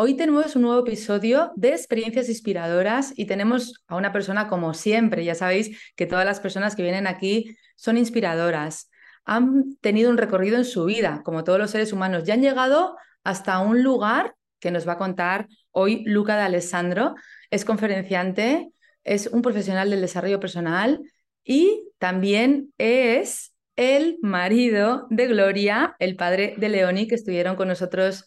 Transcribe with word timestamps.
Hoy 0.00 0.14
tenemos 0.14 0.54
un 0.54 0.62
nuevo 0.62 0.86
episodio 0.86 1.50
de 1.56 1.70
experiencias 1.70 2.28
inspiradoras 2.28 3.12
y 3.16 3.26
tenemos 3.26 3.82
a 3.88 3.96
una 3.96 4.12
persona 4.12 4.46
como 4.46 4.72
siempre. 4.72 5.24
Ya 5.24 5.34
sabéis 5.34 5.76
que 5.96 6.06
todas 6.06 6.24
las 6.24 6.38
personas 6.38 6.76
que 6.76 6.84
vienen 6.84 7.08
aquí 7.08 7.56
son 7.74 7.98
inspiradoras. 7.98 8.92
Han 9.24 9.76
tenido 9.80 10.08
un 10.08 10.16
recorrido 10.16 10.56
en 10.56 10.64
su 10.64 10.84
vida, 10.84 11.22
como 11.24 11.42
todos 11.42 11.58
los 11.58 11.72
seres 11.72 11.92
humanos, 11.92 12.22
y 12.24 12.30
han 12.30 12.42
llegado 12.42 12.96
hasta 13.24 13.58
un 13.58 13.82
lugar 13.82 14.36
que 14.60 14.70
nos 14.70 14.86
va 14.86 14.92
a 14.92 14.98
contar 14.98 15.48
hoy 15.72 16.04
Luca 16.04 16.36
de 16.36 16.42
Alessandro. 16.42 17.16
Es 17.50 17.64
conferenciante, 17.64 18.70
es 19.02 19.26
un 19.26 19.42
profesional 19.42 19.90
del 19.90 20.00
desarrollo 20.00 20.38
personal 20.38 21.00
y 21.42 21.88
también 21.98 22.72
es 22.78 23.52
el 23.74 24.18
marido 24.22 25.08
de 25.10 25.26
Gloria, 25.26 25.96
el 25.98 26.14
padre 26.14 26.54
de 26.56 26.68
Leoni, 26.68 27.08
que 27.08 27.16
estuvieron 27.16 27.56
con 27.56 27.66
nosotros 27.66 28.26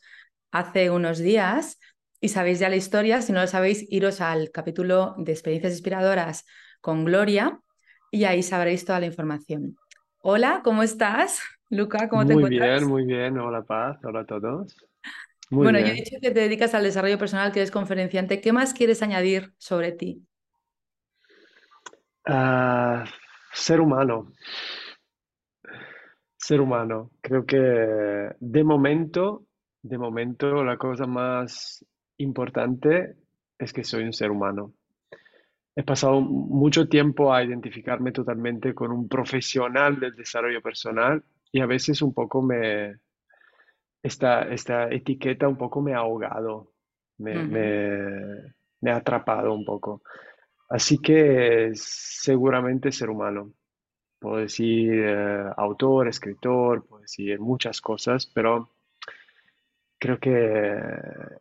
hace 0.52 0.90
unos 0.92 1.20
días 1.20 1.80
y 2.20 2.30
sabéis 2.30 2.60
ya 2.60 2.70
la 2.70 2.76
historia. 2.76 3.22
Si 3.22 3.32
no 3.34 3.42
lo 3.42 3.48
sabéis, 3.48 3.86
iros 3.90 4.22
al 4.22 4.52
capítulo 4.52 5.16
de 5.18 5.32
experiencias 5.32 5.74
inspiradoras 5.74 6.46
con 6.82 7.06
Gloria 7.06 7.60
y 8.12 8.26
ahí 8.26 8.44
sabréis 8.44 8.86
toda 8.86 9.00
la 9.00 9.08
información. 9.08 9.80
Hola, 10.20 10.62
¿cómo 10.64 10.84
estás? 10.84 11.40
Luca, 11.70 12.10
¿cómo 12.10 12.26
te 12.26 12.34
Muy 12.34 12.36
encuentras? 12.36 12.70
bien, 12.70 12.86
muy 12.86 13.06
bien. 13.06 13.38
Hola 13.40 13.64
Paz, 13.64 14.00
hola 14.04 14.22
a 14.22 14.26
todos. 14.26 14.76
Muy 15.52 15.70
Bueno, 15.70 15.80
yo 15.80 15.86
he 15.88 15.94
dicho 15.94 16.18
que 16.22 16.32
te 16.32 16.40
dedicas 16.42 16.74
al 16.74 16.84
desarrollo 16.84 17.18
personal, 17.20 17.52
que 17.52 17.60
eres 17.60 17.72
conferenciante. 17.72 18.42
¿Qué 18.42 18.52
más 18.54 18.74
quieres 18.74 19.02
añadir 19.04 19.54
sobre 19.58 19.92
ti? 19.92 20.26
Ah, 22.26 23.06
ser 23.54 23.80
humano, 23.80 24.32
ser 26.38 26.62
humano. 26.62 27.12
Creo 27.22 27.46
que 27.46 27.58
de 28.40 28.64
momento, 28.64 29.46
de 29.84 29.98
momento 29.98 30.64
la 30.64 30.78
cosa 30.78 31.06
más 31.06 31.86
importante 32.18 33.16
es 33.58 33.74
que 33.74 33.84
soy 33.84 34.04
un 34.04 34.14
ser 34.14 34.32
humano. 34.32 34.74
He 35.76 35.84
pasado 35.84 36.20
mucho 36.22 36.88
tiempo 36.90 37.34
a 37.34 37.44
identificarme 37.44 38.12
totalmente 38.12 38.74
con 38.74 38.92
un 38.92 39.08
profesional 39.08 40.00
del 40.00 40.16
desarrollo 40.16 40.62
personal 40.62 41.24
y 41.52 41.62
a 41.62 41.66
veces 41.66 42.02
un 42.02 42.14
poco 42.14 42.42
me, 42.42 42.98
esta, 44.04 44.44
esta 44.44 44.90
etiqueta 44.90 45.48
un 45.48 45.58
poco 45.58 45.82
me 45.82 45.94
ha 45.94 46.00
ahogado, 46.00 46.74
me, 47.18 47.36
me 48.82 48.92
ha 48.92 48.98
atrapado 48.98 49.54
un 49.54 49.64
poco. 49.64 50.02
Así 50.70 51.00
que 51.00 51.72
seguramente 51.74 52.92
ser 52.92 53.10
humano. 53.10 53.54
Puedo 54.20 54.38
decir 54.38 54.94
eh, 54.94 55.46
autor, 55.58 56.08
escritor, 56.08 56.86
puedo 56.86 57.02
decir 57.02 57.40
muchas 57.40 57.82
cosas, 57.82 58.28
pero 58.28 58.71
creo 60.02 60.20
que 60.20 60.32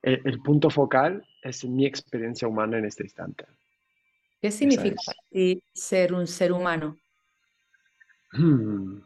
el, 0.03 0.21
el 0.23 0.43
punto 0.43 0.69
focal 0.69 1.27
es 1.43 1.65
mi 1.65 1.87
experiencia 1.87 2.47
humana 2.47 2.77
en 2.79 2.85
este 2.85 3.05
instante. 3.05 3.47
¿Qué 4.41 4.51
significa 4.51 4.97
para 5.05 5.19
es. 5.19 5.29
ti 5.31 5.63
ser 5.73 6.13
un 6.13 6.27
ser 6.27 6.53
humano? 6.53 6.99
Hmm, 8.33 9.01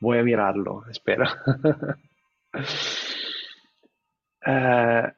voy 0.00 0.18
a 0.18 0.22
mirarlo, 0.22 0.84
espera. 0.88 1.28
Eh, 4.50 5.12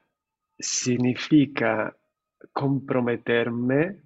significa 0.59 1.97
comprometerme 2.53 4.03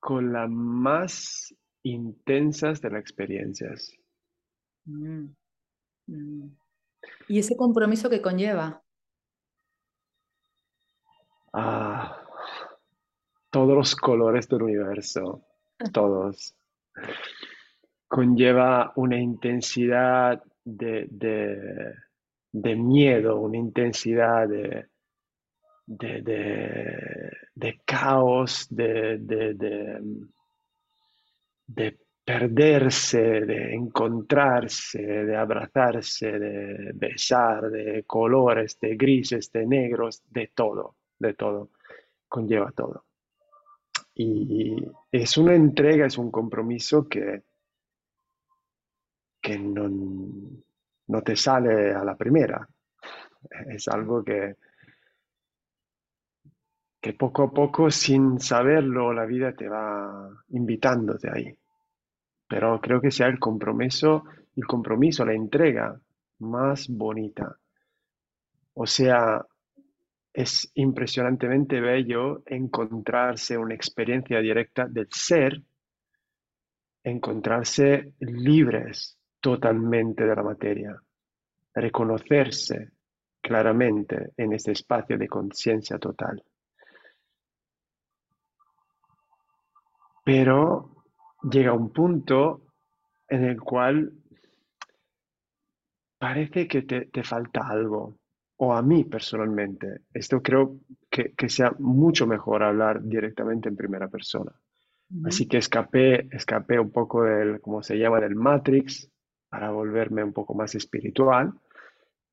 con 0.00 0.32
las 0.32 0.48
más 0.48 1.54
intensas 1.82 2.80
de 2.80 2.90
las 2.90 3.00
experiencias. 3.00 3.92
Mm, 4.86 5.26
mm. 6.06 6.56
¿Y 7.28 7.38
ese 7.38 7.56
compromiso 7.56 8.10
que 8.10 8.22
conlleva? 8.22 8.82
Ah, 11.52 12.22
todos 13.50 13.74
los 13.76 13.96
colores 13.96 14.48
del 14.48 14.62
universo, 14.62 15.42
todos. 15.92 16.54
Conlleva 18.08 18.92
una 18.96 19.18
intensidad 19.18 20.42
de, 20.64 21.06
de- 21.10 21.94
miedo, 22.76 23.36
una 23.40 23.58
intensidad 23.58 24.48
de, 24.48 24.86
de, 25.86 26.22
de- 26.22 27.80
caos, 27.84 28.66
de- 28.70 29.18
de 31.66 31.98
perderse, 32.26 33.20
de 33.46 33.72
encontrarse, 33.72 35.00
de 35.00 35.36
abrazarse, 35.36 36.32
de 36.32 36.90
besar, 36.92 37.70
de 37.70 38.02
colores, 38.02 38.80
de 38.80 38.96
grises, 38.96 39.52
de 39.52 39.64
negros, 39.64 40.24
de 40.28 40.48
todo, 40.48 40.96
de 41.20 41.34
todo. 41.34 41.70
Conlleva 42.26 42.72
todo. 42.72 43.04
Y 44.16 44.74
es 45.12 45.38
una 45.38 45.54
entrega, 45.54 46.06
es 46.06 46.18
un 46.18 46.32
compromiso 46.32 47.08
que, 47.08 47.44
que 49.40 49.56
no, 49.56 49.88
no 51.06 51.22
te 51.22 51.36
sale 51.36 51.94
a 51.94 52.02
la 52.02 52.16
primera. 52.16 52.68
Es 53.68 53.86
algo 53.86 54.24
que, 54.24 54.56
que 57.00 57.12
poco 57.12 57.44
a 57.44 57.50
poco, 57.52 57.88
sin 57.88 58.40
saberlo, 58.40 59.12
la 59.12 59.26
vida 59.26 59.54
te 59.54 59.68
va 59.68 60.28
invitándote 60.48 61.30
ahí. 61.30 61.56
Pero 62.48 62.80
creo 62.80 63.00
que 63.00 63.10
sea 63.10 63.26
el 63.26 63.38
compromiso, 63.38 64.24
el 64.54 64.66
compromiso, 64.66 65.24
la 65.24 65.34
entrega 65.34 65.98
más 66.38 66.88
bonita. 66.88 67.56
O 68.74 68.86
sea, 68.86 69.44
es 70.32 70.70
impresionantemente 70.74 71.80
bello 71.80 72.42
encontrarse 72.46 73.56
una 73.56 73.74
experiencia 73.74 74.38
directa 74.40 74.86
del 74.86 75.08
ser 75.10 75.62
encontrarse 77.06 78.14
libres 78.18 79.16
totalmente 79.40 80.24
de 80.26 80.34
la 80.34 80.42
materia, 80.42 81.00
reconocerse 81.72 82.90
claramente 83.40 84.32
en 84.36 84.52
este 84.54 84.72
espacio 84.72 85.16
de 85.16 85.28
conciencia 85.28 85.98
total. 85.98 86.42
Pero 90.24 90.95
llega 91.42 91.72
un 91.72 91.92
punto 91.92 92.62
en 93.28 93.44
el 93.44 93.60
cual 93.60 94.12
parece 96.18 96.66
que 96.66 96.82
te, 96.82 97.06
te 97.06 97.22
falta 97.22 97.68
algo, 97.68 98.18
o 98.56 98.72
a 98.72 98.82
mí 98.82 99.04
personalmente. 99.04 100.02
Esto 100.12 100.40
creo 100.40 100.78
que, 101.10 101.32
que 101.34 101.48
sea 101.48 101.74
mucho 101.78 102.26
mejor 102.26 102.62
hablar 102.62 103.02
directamente 103.02 103.68
en 103.68 103.76
primera 103.76 104.08
persona. 104.08 104.52
Así 105.24 105.46
que 105.46 105.58
escapé, 105.58 106.26
escapé 106.34 106.80
un 106.80 106.90
poco 106.90 107.22
del, 107.22 107.60
como 107.60 107.82
se 107.82 107.96
llama, 107.96 108.20
del 108.20 108.34
Matrix 108.34 109.08
para 109.48 109.70
volverme 109.70 110.24
un 110.24 110.32
poco 110.32 110.54
más 110.54 110.74
espiritual 110.74 111.52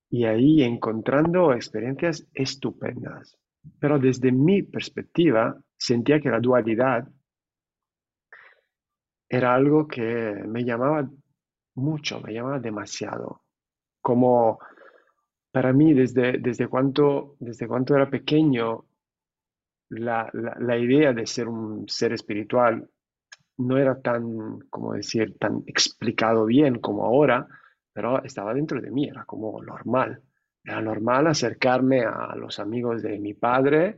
y 0.10 0.26
ahí 0.26 0.64
encontrando 0.64 1.54
experiencias 1.54 2.28
estupendas. 2.34 3.38
Pero 3.80 4.00
desde 4.00 4.32
mi 4.32 4.64
perspectiva 4.64 5.56
sentía 5.78 6.20
que 6.20 6.30
la 6.30 6.40
dualidad 6.40 7.08
era 9.34 9.56
algo 9.56 9.88
que 9.88 10.44
me 10.48 10.64
llamaba 10.64 11.10
mucho, 11.74 12.22
me 12.22 12.34
llamaba 12.34 12.60
demasiado. 12.60 13.42
Como 14.00 14.60
para 15.52 15.74
mí 15.74 15.94
desde, 15.94 16.38
desde 16.38 16.68
cuanto, 16.68 17.36
desde 17.40 17.68
cuanto 17.68 17.96
era 17.96 18.12
pequeño 18.12 18.86
la, 19.90 20.30
la, 20.34 20.78
idea 20.78 21.14
de 21.14 21.26
ser 21.26 21.48
un 21.48 21.90
ser 21.90 22.14
espiritual 22.14 22.88
no 23.58 23.78
era 23.78 24.00
tan, 24.00 24.60
como 24.70 24.94
decir, 24.94 25.36
tan 25.40 25.64
explicado 25.66 26.46
bien 26.46 26.80
como 26.80 27.04
ahora, 27.04 27.48
pero 27.92 28.24
estaba 28.24 28.54
dentro 28.54 28.80
de 28.82 28.92
mí, 28.92 29.08
era 29.08 29.26
como 29.26 29.64
normal. 29.64 30.22
Era 30.64 30.80
normal 30.80 31.26
acercarme 31.26 32.02
a 32.02 32.36
los 32.36 32.60
amigos 32.60 33.02
de 33.02 33.18
mi 33.20 33.34
padre 33.34 33.98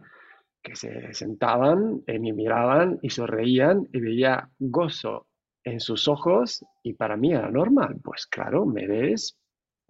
que 0.65 0.75
se 0.75 1.13
sentaban 1.13 2.01
y 2.07 2.17
me 2.17 2.33
miraban 2.33 2.97
y 3.03 3.11
sonreían 3.11 3.87
y 3.93 3.99
veía 3.99 4.49
gozo 4.57 5.27
en 5.63 5.79
sus 5.79 6.07
ojos 6.07 6.65
y 6.81 6.93
para 6.93 7.15
mí 7.15 7.33
era 7.33 7.51
normal. 7.51 7.97
Pues 8.03 8.25
claro, 8.25 8.65
me 8.65 8.87
ves, 8.87 9.37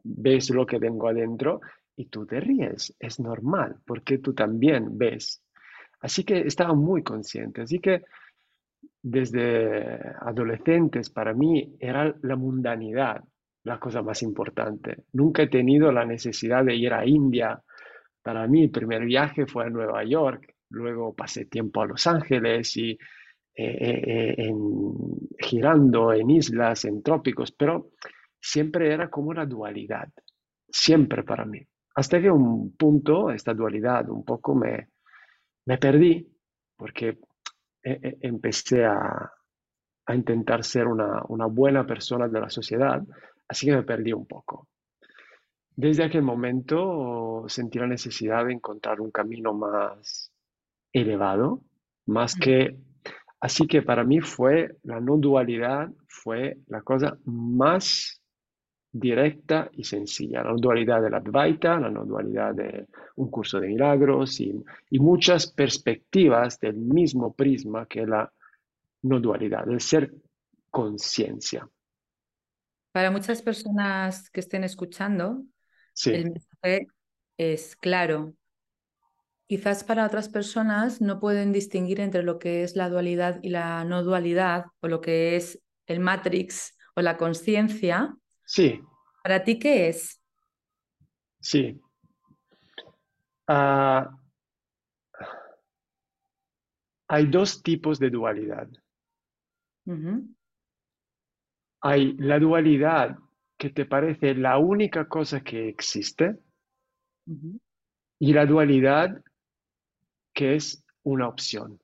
ves 0.04 0.50
lo 0.50 0.66
que 0.66 0.80
tengo 0.80 1.08
adentro 1.08 1.62
y 1.96 2.08
tú 2.08 2.26
te 2.26 2.42
ríes. 2.42 2.94
Es 3.00 3.22
normal 3.22 3.78
porque 3.86 4.18
tú 4.18 4.34
también 4.34 4.98
ves. 4.98 5.42
Así 6.02 6.26
que 6.26 6.40
estaba 6.42 6.74
muy 6.74 7.04
consciente. 7.04 7.62
Así 7.62 7.80
que 7.80 8.04
desde 9.02 9.98
adolescentes 10.20 11.10
para 11.10 11.34
mí 11.34 11.78
era 11.80 12.14
la 12.22 12.36
mundanidad 12.36 13.24
la 13.64 13.80
cosa 13.80 14.02
más 14.02 14.22
importante. 14.22 15.06
Nunca 15.14 15.44
he 15.44 15.48
tenido 15.48 15.92
la 15.92 16.06
necesidad 16.06 16.64
de 16.64 16.76
ir 16.76 16.94
a 16.94 17.06
India. 17.06 17.62
Para 18.22 18.46
mí 18.48 18.64
el 18.64 18.72
primer 18.72 19.06
viaje 19.06 19.48
fue 19.48 19.66
a 19.66 19.70
Nueva 19.70 20.04
York, 20.04 20.55
luego 20.70 21.14
pasé 21.14 21.46
tiempo 21.46 21.82
a 21.82 21.86
Los 21.86 22.08
Ángeles 22.08 22.76
y 22.78 22.92
eh, 22.92 22.98
eh, 23.58 24.36
eh, 24.38 24.54
girando 25.40 26.14
en 26.14 26.30
islas, 26.30 26.86
en 26.86 27.02
trópicos, 27.02 27.52
pero 27.52 27.92
siempre 28.40 28.94
era 28.94 29.10
como 29.10 29.30
una 29.30 29.46
dualidad, 29.46 30.10
siempre 30.68 31.24
para 31.24 31.46
mí. 31.46 31.62
Hasta 31.96 32.22
que 32.22 32.30
un 32.30 32.76
punto, 32.76 33.32
esta 33.32 33.54
dualidad 33.54 34.10
un 34.10 34.26
poco 34.26 34.56
me, 34.56 34.90
me 35.66 35.78
perdí, 35.78 36.28
porque 36.76 37.18
empecé 37.82 38.84
a, 38.84 39.32
a 40.08 40.16
intentar 40.16 40.64
ser 40.64 40.88
una, 40.88 41.22
una, 41.30 41.46
buena 41.46 41.86
persona 41.86 42.28
de 42.28 42.42
la 42.42 42.50
sociedad 42.50 43.04
Así 43.48 43.66
que 43.66 43.76
me 43.76 43.84
perdí 43.84 44.14
un 44.14 44.26
poco. 44.26 44.68
Desde 45.76 46.04
aquel 46.04 46.22
momento 46.22 47.46
sentí 47.48 47.80
la 47.80 47.88
necesidad 47.88 48.46
de 48.46 48.54
encontrar 48.54 49.02
un 49.02 49.12
camino 49.12 49.54
más 49.54 50.32
elevado, 51.02 51.62
más 52.06 52.36
que... 52.36 52.78
Así 53.40 53.68
que 53.68 53.82
para 53.84 54.04
mí 54.04 54.22
fue 54.22 54.76
la 54.84 55.00
no 55.00 55.18
dualidad, 55.18 55.90
fue 56.08 56.58
la 56.68 56.82
cosa 56.82 57.18
más 57.26 58.22
directa 58.92 59.70
y 59.74 59.84
sencilla. 59.84 60.42
La 60.42 60.52
no 60.52 60.58
dualidad 60.58 61.02
de 61.02 61.10
la 61.10 61.18
Advaita, 61.18 61.80
la 61.80 61.92
no 61.92 62.06
dualidad 62.06 62.56
de 62.56 62.88
un 63.18 63.30
curso 63.30 63.60
de 63.60 63.68
milagros 63.68 64.40
y, 64.40 64.56
y 64.90 65.00
muchas 65.00 65.52
perspectivas 65.52 66.60
del 66.60 66.78
mismo 66.78 67.34
prisma 67.34 67.86
que 67.86 68.08
la 68.08 68.32
no 69.04 69.20
dualidad, 69.20 69.70
el 69.70 69.82
ser 69.82 70.12
conciencia. 70.72 71.70
Para 72.92 73.12
muchas 73.12 73.42
personas 73.42 74.30
que 74.30 74.40
estén 74.40 74.64
escuchando, 74.64 75.44
el 76.06 76.32
mensaje 76.32 76.88
es 77.38 77.76
claro. 77.76 78.34
Quizás 79.48 79.84
para 79.84 80.06
otras 80.06 80.30
personas 80.30 81.02
no 81.02 81.20
pueden 81.20 81.52
distinguir 81.52 82.00
entre 82.00 82.24
lo 82.24 82.40
que 82.40 82.64
es 82.64 82.76
la 82.76 82.90
dualidad 82.90 83.40
y 83.44 83.50
la 83.50 83.84
no 83.84 84.04
dualidad, 84.04 84.66
o 84.82 84.88
lo 84.88 85.02
que 85.02 85.36
es 85.36 85.62
el 85.86 86.00
matrix 86.00 86.78
o 86.96 87.02
la 87.02 87.18
conciencia. 87.18 88.16
Sí. 88.44 88.82
¿Para 89.24 89.44
ti 89.44 89.60
qué 89.60 89.90
es? 89.90 90.22
Sí. 91.40 91.80
Ah, 93.48 94.10
hay 97.08 97.28
dos 97.28 97.62
tipos 97.62 98.00
de 98.00 98.10
dualidad 98.10 98.68
hay 101.82 102.14
la 102.18 102.40
dualidad 102.40 103.18
que 103.58 103.70
te 103.70 103.86
parece 103.86 104.34
la 104.34 104.58
única 104.58 105.08
cosa 105.08 105.42
que 105.42 105.70
existe 105.70 106.36
y 108.20 108.34
la 108.34 108.46
dualidad 108.48 109.22
que 110.36 110.56
es 110.56 110.84
una 111.04 111.28
opción. 111.28 111.82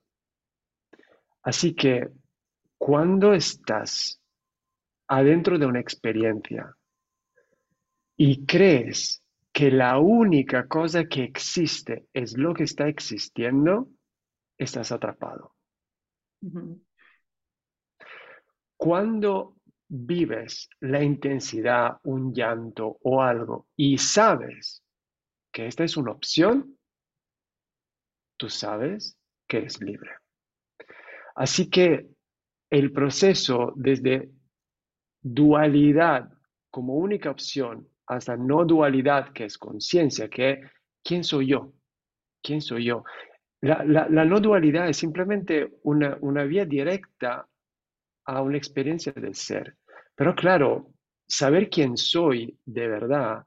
Así 1.41 1.73
que 1.73 2.09
cuando 2.77 3.33
estás 3.33 4.21
adentro 5.07 5.57
de 5.57 5.65
una 5.65 5.79
experiencia 5.79 6.75
y 8.15 8.45
crees 8.45 9.23
que 9.51 9.71
la 9.71 9.97
única 9.99 10.67
cosa 10.67 11.05
que 11.05 11.23
existe 11.23 12.05
es 12.13 12.37
lo 12.37 12.53
que 12.53 12.63
está 12.63 12.87
existiendo, 12.87 13.89
estás 14.57 14.91
atrapado. 14.91 15.55
Cuando 18.77 19.55
vives 19.87 20.69
la 20.79 21.03
intensidad, 21.03 21.97
un 22.03 22.33
llanto 22.33 22.97
o 23.03 23.21
algo 23.21 23.67
y 23.75 23.97
sabes 23.97 24.83
que 25.51 25.67
esta 25.67 25.83
es 25.83 25.97
una 25.97 26.11
opción, 26.11 26.77
tú 28.41 28.49
sabes 28.49 29.19
que 29.47 29.57
eres 29.57 29.79
libre. 29.81 30.09
Así 31.35 31.69
que 31.69 32.07
el 32.71 32.91
proceso 32.91 33.71
desde 33.75 34.31
dualidad 35.21 36.27
como 36.71 36.95
única 36.95 37.29
opción 37.29 37.87
hasta 38.07 38.35
no 38.35 38.65
dualidad, 38.65 39.31
que 39.31 39.45
es 39.45 39.59
conciencia, 39.59 40.27
que 40.27 40.59
quién 41.03 41.23
soy 41.23 41.49
yo, 41.49 41.73
quién 42.41 42.61
soy 42.61 42.85
yo. 42.85 43.03
La, 43.61 44.07
no 44.09 44.39
dualidad 44.39 44.89
es 44.89 44.97
simplemente 44.97 45.73
una, 45.83 46.17
una 46.21 46.43
vía 46.43 46.65
directa 46.65 47.47
a 48.25 48.41
una 48.41 48.57
experiencia 48.57 49.11
del 49.11 49.35
ser. 49.35 49.77
Pero 50.15 50.33
claro, 50.33 50.87
saber 51.27 51.69
quién 51.69 51.95
soy 51.95 52.57
de 52.65 52.87
verdad 52.87 53.45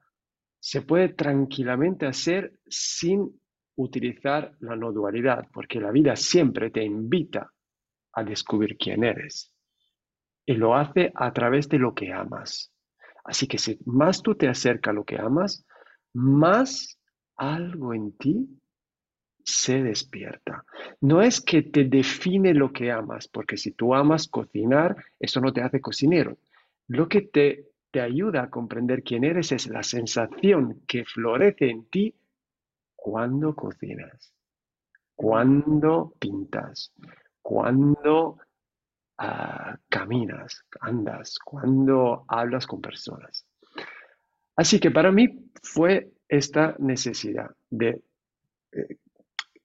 se 0.57 0.83
puede 0.83 1.09
tranquilamente 1.09 2.05
hacer 2.05 2.53
sin 2.65 3.41
utilizar 3.75 4.55
la 4.59 4.75
no 4.75 4.91
dualidad, 4.91 5.47
porque 5.53 5.79
la 5.79 5.91
vida 5.91 6.15
siempre 6.15 6.69
te 6.69 6.83
invita 6.83 7.51
a 8.13 8.23
descubrir 8.23 8.77
quién 8.77 9.03
eres. 9.03 9.53
Y 10.45 10.53
lo 10.53 10.75
hace 10.75 11.11
a 11.15 11.33
través 11.33 11.67
de 11.69 11.79
lo 11.79 11.93
que 11.93 12.13
amas. 12.13 12.71
Así 13.23 13.47
que 13.47 13.57
si 13.57 13.79
más 13.85 14.21
tú 14.21 14.35
te 14.35 14.47
acercas 14.47 14.91
a 14.91 14.95
lo 14.95 15.03
que 15.03 15.17
amas, 15.17 15.65
más 16.13 16.99
algo 17.35 17.93
en 17.93 18.15
ti 18.17 18.47
se 19.43 19.83
despierta. 19.83 20.63
No 21.01 21.21
es 21.21 21.41
que 21.41 21.61
te 21.61 21.83
define 21.83 22.53
lo 22.53 22.71
que 22.71 22.91
amas, 22.91 23.27
porque 23.27 23.57
si 23.57 23.71
tú 23.71 23.93
amas 23.93 24.27
cocinar, 24.27 24.95
eso 25.19 25.41
no 25.41 25.53
te 25.53 25.61
hace 25.61 25.81
cocinero. 25.81 26.37
Lo 26.87 27.07
que 27.07 27.21
te, 27.21 27.67
te 27.91 28.01
ayuda 28.01 28.43
a 28.43 28.49
comprender 28.49 29.03
quién 29.03 29.23
eres 29.23 29.51
es 29.51 29.67
la 29.67 29.83
sensación 29.83 30.81
que 30.87 31.05
florece 31.05 31.69
en 31.69 31.85
ti 31.89 32.15
cuando 33.05 33.53
cocinas, 33.53 34.33
cuando 35.13 36.15
pintas, 36.17 36.91
cuando 37.39 38.39
ah, 39.19 39.77
caminas, 39.87 40.65
andas, 40.81 41.37
cuando 41.37 42.25
hablas 42.27 42.65
con 42.65 42.81
personas. 42.81 43.45
Así 44.55 44.79
que 44.79 44.89
para 44.89 45.11
mí 45.11 45.51
fue 45.61 46.13
esta 46.27 46.75
necesidad 46.79 47.51
de 47.69 48.01
eh, 48.71 48.97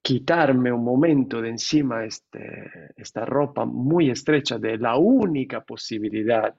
quitarme 0.03 0.71
un 0.71 0.85
momento 0.85 1.41
de 1.41 1.49
encima 1.49 2.05
este, 2.05 2.93
esta 2.95 3.25
ropa 3.25 3.65
muy 3.65 4.11
estrecha 4.11 4.59
de 4.59 4.77
la 4.77 4.99
única 4.99 5.65
posibilidad 5.65 6.55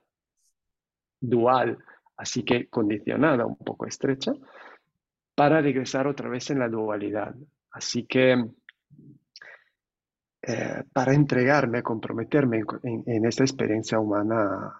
dual, 1.20 1.78
así 2.18 2.42
que 2.42 2.70
condicionada, 2.70 3.46
un 3.46 3.58
poco 3.58 3.86
estrecha, 3.86 4.34
para 5.42 5.60
regresar 5.60 6.06
otra 6.06 6.30
vez 6.30 6.52
en 6.52 6.60
la 6.60 6.70
dualidad. 6.70 7.34
Así 7.72 8.06
que 8.06 8.34
eh, 10.44 10.84
para 10.94 11.16
entregarme, 11.16 11.82
comprometerme 11.82 12.62
en, 12.84 13.26
esta 13.26 13.44
experiencia 13.44 14.00
humana 14.00 14.72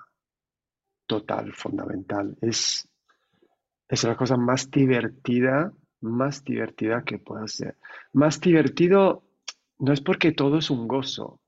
total, 1.08 1.52
fundamental, 1.54 2.38
es, 2.42 2.88
es 3.88 4.04
la 4.04 4.16
cosa 4.16 4.38
más 4.38 4.70
divertida, 4.70 5.74
más 6.02 6.44
divertida 6.44 7.04
que 7.04 7.18
puedo 7.18 7.48
ser. 7.48 7.78
Más 8.14 8.40
divertido 8.40 9.24
no 9.80 9.94
es 9.94 10.02
porque 10.02 10.32
todo 10.32 10.60
es 10.60 10.70
un 10.70 10.88
gozo. 10.88 11.42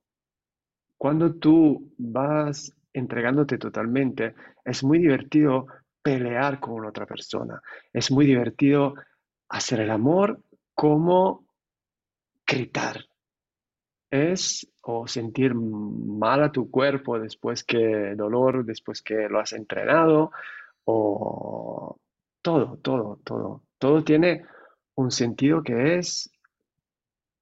Cuando 0.98 1.36
tú 1.36 1.93
vas 2.00 2.75
entregándote 2.91 3.60
totalmente, 3.60 4.34
es 4.65 4.84
muy 4.84 4.98
divertido 4.98 5.67
pelear 6.03 6.60
con 6.60 6.86
otra 6.86 7.05
persona. 7.05 7.62
Es 7.91 8.12
muy 8.12 8.25
divertido 8.25 8.93
hacer 9.50 9.79
el 9.79 9.89
amor 9.89 10.41
como 10.75 11.45
gritar. 12.45 13.05
Es 14.12 14.67
o 14.81 15.07
sentir 15.07 15.55
mal 15.55 16.43
a 16.43 16.51
tu 16.51 16.69
cuerpo 16.69 17.17
después 17.17 17.63
que 17.63 18.13
dolor, 18.15 18.65
después 18.65 19.01
que 19.01 19.27
lo 19.29 19.39
has 19.39 19.53
entrenado, 19.53 20.31
o 20.86 21.98
todo, 22.41 22.77
todo, 22.77 23.19
todo. 23.24 23.63
Todo 23.79 24.03
tiene 24.03 24.45
un 24.95 25.10
sentido 25.10 25.63
que 25.63 25.98
es 25.98 26.29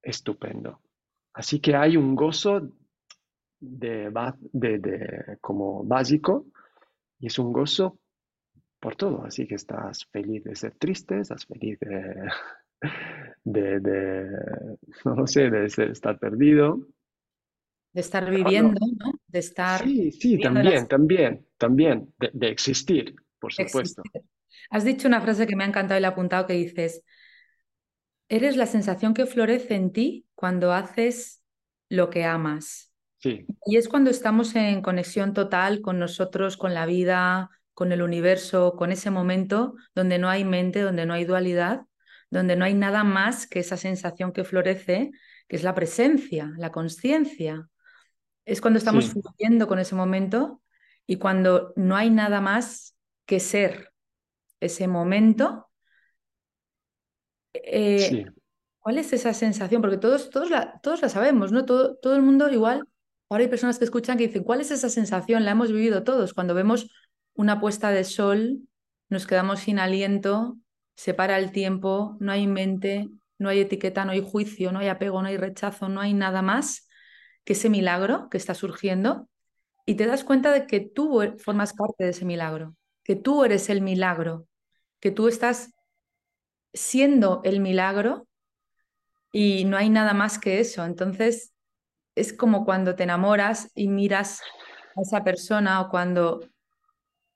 estupendo. 0.01 0.79
Así 1.33 1.59
que 1.59 1.75
hay 1.75 1.97
un 1.97 2.15
gozo 2.15 2.61
de, 3.59 5.37
como 5.39 5.83
básico 5.83 6.45
y 7.19 7.27
es 7.27 7.39
un 7.39 7.53
gozo 7.53 7.99
por 8.81 8.97
todo. 8.97 9.23
Así 9.23 9.47
que 9.47 9.55
estás 9.55 10.05
feliz 10.11 10.43
de 10.43 10.55
ser 10.55 10.75
triste, 10.75 11.21
estás 11.21 11.45
feliz 11.45 11.79
de, 11.79 12.29
de, 13.45 14.37
no 15.05 15.27
sé, 15.27 15.49
de 15.49 15.65
estar 15.65 16.19
perdido. 16.19 16.87
De 17.93 18.01
estar 18.01 18.29
viviendo, 18.29 18.79
¿no? 18.97 19.13
De 19.27 19.39
estar... 19.39 19.83
Sí, 19.83 20.11
sí, 20.11 20.39
también, 20.39 20.87
también, 20.87 21.45
también, 21.57 22.13
de, 22.17 22.49
existir, 22.49 23.15
por 23.39 23.53
supuesto. 23.53 24.01
Has 24.69 24.83
dicho 24.83 25.07
una 25.07 25.21
frase 25.21 25.45
que 25.45 25.55
me 25.55 25.63
ha 25.63 25.67
encantado 25.67 25.97
y 25.97 26.01
la 26.01 26.07
he 26.07 26.11
apuntado 26.11 26.47
que 26.47 26.53
dices, 26.53 27.03
eres 28.29 28.55
la 28.55 28.65
sensación 28.65 29.13
que 29.13 29.25
florece 29.25 29.75
en 29.75 29.91
ti 29.91 30.25
cuando 30.35 30.73
haces 30.73 31.43
lo 31.89 32.09
que 32.09 32.23
amas. 32.23 32.93
Sí. 33.19 33.45
Y 33.65 33.77
es 33.77 33.89
cuando 33.89 34.09
estamos 34.09 34.55
en 34.55 34.81
conexión 34.81 35.33
total 35.33 35.81
con 35.81 35.99
nosotros, 35.99 36.55
con 36.57 36.73
la 36.73 36.85
vida, 36.85 37.49
con 37.73 37.91
el 37.91 38.01
universo, 38.01 38.75
con 38.77 38.91
ese 38.91 39.09
momento 39.11 39.75
donde 39.95 40.19
no 40.19 40.29
hay 40.29 40.43
mente, 40.43 40.81
donde 40.81 41.05
no 41.05 41.13
hay 41.13 41.25
dualidad, 41.25 41.81
donde 42.29 42.55
no 42.55 42.65
hay 42.65 42.73
nada 42.73 43.03
más 43.03 43.47
que 43.47 43.59
esa 43.59 43.77
sensación 43.77 44.31
que 44.31 44.43
florece, 44.43 45.11
que 45.47 45.55
es 45.55 45.63
la 45.63 45.75
presencia, 45.75 46.53
la 46.57 46.71
conciencia. 46.71 47.67
Es 48.45 48.61
cuando 48.61 48.77
estamos 48.77 49.09
fluyendo 49.09 49.67
con 49.67 49.79
ese 49.79 49.95
momento 49.95 50.61
y 51.05 51.17
cuando 51.17 51.73
no 51.75 51.95
hay 51.95 52.09
nada 52.09 52.41
más 52.41 52.95
que 53.25 53.39
ser 53.39 53.91
ese 54.59 54.87
momento 54.87 55.71
eh, 57.53 58.25
¿Cuál 58.79 58.97
es 58.97 59.13
esa 59.13 59.33
sensación? 59.33 59.81
Porque 59.81 59.97
todos, 59.97 60.29
todos, 60.29 60.49
la, 60.49 60.79
todos 60.81 61.01
la 61.01 61.09
sabemos, 61.09 61.51
¿no? 61.51 61.65
Todo, 61.65 61.97
todo 61.97 62.15
el 62.15 62.23
mundo 62.23 62.49
igual. 62.49 62.83
Ahora 63.29 63.43
hay 63.43 63.49
personas 63.49 63.77
que 63.77 63.85
escuchan 63.85 64.17
que 64.17 64.27
dicen, 64.27 64.43
¿cuál 64.43 64.59
es 64.59 64.71
esa 64.71 64.89
sensación? 64.89 65.45
La 65.45 65.51
hemos 65.51 65.71
vivido 65.71 66.03
todos. 66.03 66.33
Cuando 66.33 66.55
vemos 66.55 66.89
una 67.33 67.59
puesta 67.59 67.91
de 67.91 68.03
sol, 68.03 68.59
nos 69.09 69.27
quedamos 69.27 69.61
sin 69.61 69.79
aliento, 69.79 70.57
se 70.95 71.13
para 71.13 71.37
el 71.37 71.51
tiempo, 71.51 72.17
no 72.19 72.31
hay 72.31 72.47
mente, 72.47 73.09
no 73.37 73.49
hay 73.49 73.61
etiqueta, 73.61 74.05
no 74.05 74.11
hay 74.11 74.21
juicio, 74.21 74.71
no 74.71 74.79
hay 74.79 74.87
apego, 74.87 75.21
no 75.21 75.27
hay 75.27 75.37
rechazo, 75.37 75.89
no 75.89 75.99
hay 75.99 76.13
nada 76.13 76.41
más 76.41 76.87
que 77.43 77.53
ese 77.53 77.69
milagro 77.69 78.29
que 78.29 78.37
está 78.37 78.53
surgiendo. 78.53 79.27
Y 79.85 79.95
te 79.95 80.05
das 80.05 80.23
cuenta 80.23 80.51
de 80.51 80.67
que 80.67 80.79
tú 80.79 81.21
formas 81.39 81.73
parte 81.73 82.03
de 82.03 82.11
ese 82.11 82.25
milagro, 82.25 82.75
que 83.03 83.15
tú 83.15 83.43
eres 83.43 83.69
el 83.69 83.81
milagro, 83.81 84.47
que 84.99 85.11
tú 85.11 85.27
estás 85.27 85.73
siendo 86.73 87.41
el 87.43 87.59
milagro 87.59 88.27
y 89.31 89.65
no 89.65 89.77
hay 89.77 89.89
nada 89.89 90.13
más 90.13 90.37
que 90.37 90.59
eso. 90.59 90.85
Entonces, 90.85 91.53
es 92.15 92.33
como 92.33 92.65
cuando 92.65 92.95
te 92.95 93.03
enamoras 93.03 93.71
y 93.73 93.87
miras 93.87 94.41
a 94.95 95.01
esa 95.01 95.23
persona 95.23 95.81
o 95.81 95.89
cuando 95.89 96.41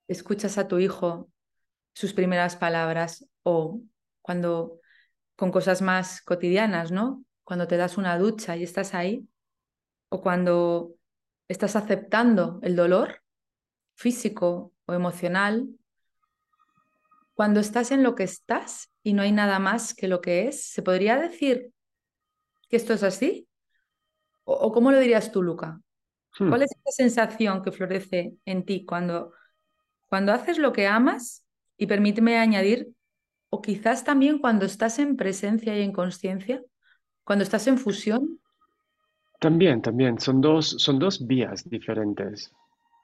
escuchas 0.08 0.58
a 0.58 0.68
tu 0.68 0.80
hijo 0.80 1.30
sus 1.94 2.14
primeras 2.14 2.56
palabras 2.56 3.28
o 3.44 3.82
cuando 4.22 4.80
con 5.36 5.52
cosas 5.52 5.82
más 5.82 6.22
cotidianas, 6.22 6.92
¿no? 6.92 7.24
Cuando 7.44 7.68
te 7.68 7.78
das 7.78 7.98
una 7.98 8.18
ducha 8.18 8.56
y 8.56 8.64
estás 8.64 8.94
ahí 8.94 9.28
o 10.10 10.22
cuando 10.22 10.96
estás 11.48 11.76
aceptando 11.76 12.60
el 12.64 12.76
dolor 12.76 13.22
físico 13.96 14.74
o 14.86 14.94
emocional 14.94 15.70
cuando 17.36 17.60
estás 17.60 17.92
en 17.92 18.02
lo 18.02 18.16
que 18.16 18.24
estás 18.24 18.92
y 19.04 19.14
no 19.14 19.22
hay 19.22 19.32
nada 19.32 19.60
más 19.60 19.94
que 19.94 20.08
lo 20.08 20.22
que 20.22 20.48
es, 20.48 20.66
¿se 20.72 20.82
podría 20.82 21.18
decir 21.18 21.72
que 22.70 22.78
esto 22.78 22.94
es 22.94 23.04
así? 23.04 23.48
¿O, 24.46 24.72
cómo 24.72 24.92
lo 24.92 25.00
dirías 25.00 25.32
tú, 25.32 25.44
Luca? 25.44 25.80
Hmm. 26.40 26.50
¿Cuál 26.50 26.64
es 26.64 26.72
esa 26.72 26.92
sensación 26.92 27.62
que 27.62 27.72
florece 27.72 28.34
en 28.46 28.66
ti 28.66 28.86
cuando, 28.86 29.34
cuando 30.16 30.32
haces 30.32 30.58
lo 30.60 30.72
que 30.72 30.88
amas? 30.88 31.46
Y 31.78 31.88
permíteme 31.88 32.38
añadir, 32.38 32.88
o 33.50 33.62
quizás 33.62 34.06
también 34.06 34.40
cuando 34.40 34.66
estás 34.66 34.98
en 34.98 35.18
presencia 35.18 35.78
y 35.78 35.82
en 35.82 35.92
conciencia, 35.92 36.64
cuando 37.26 37.44
estás 37.44 37.68
en 37.68 37.78
fusión. 37.78 38.40
También, 39.42 39.82
también, 39.82 40.18
son 40.18 40.40
dos, 40.40 40.70
son 40.80 41.00
dos 41.00 41.28
vías 41.28 41.70
diferentes. 41.70 42.50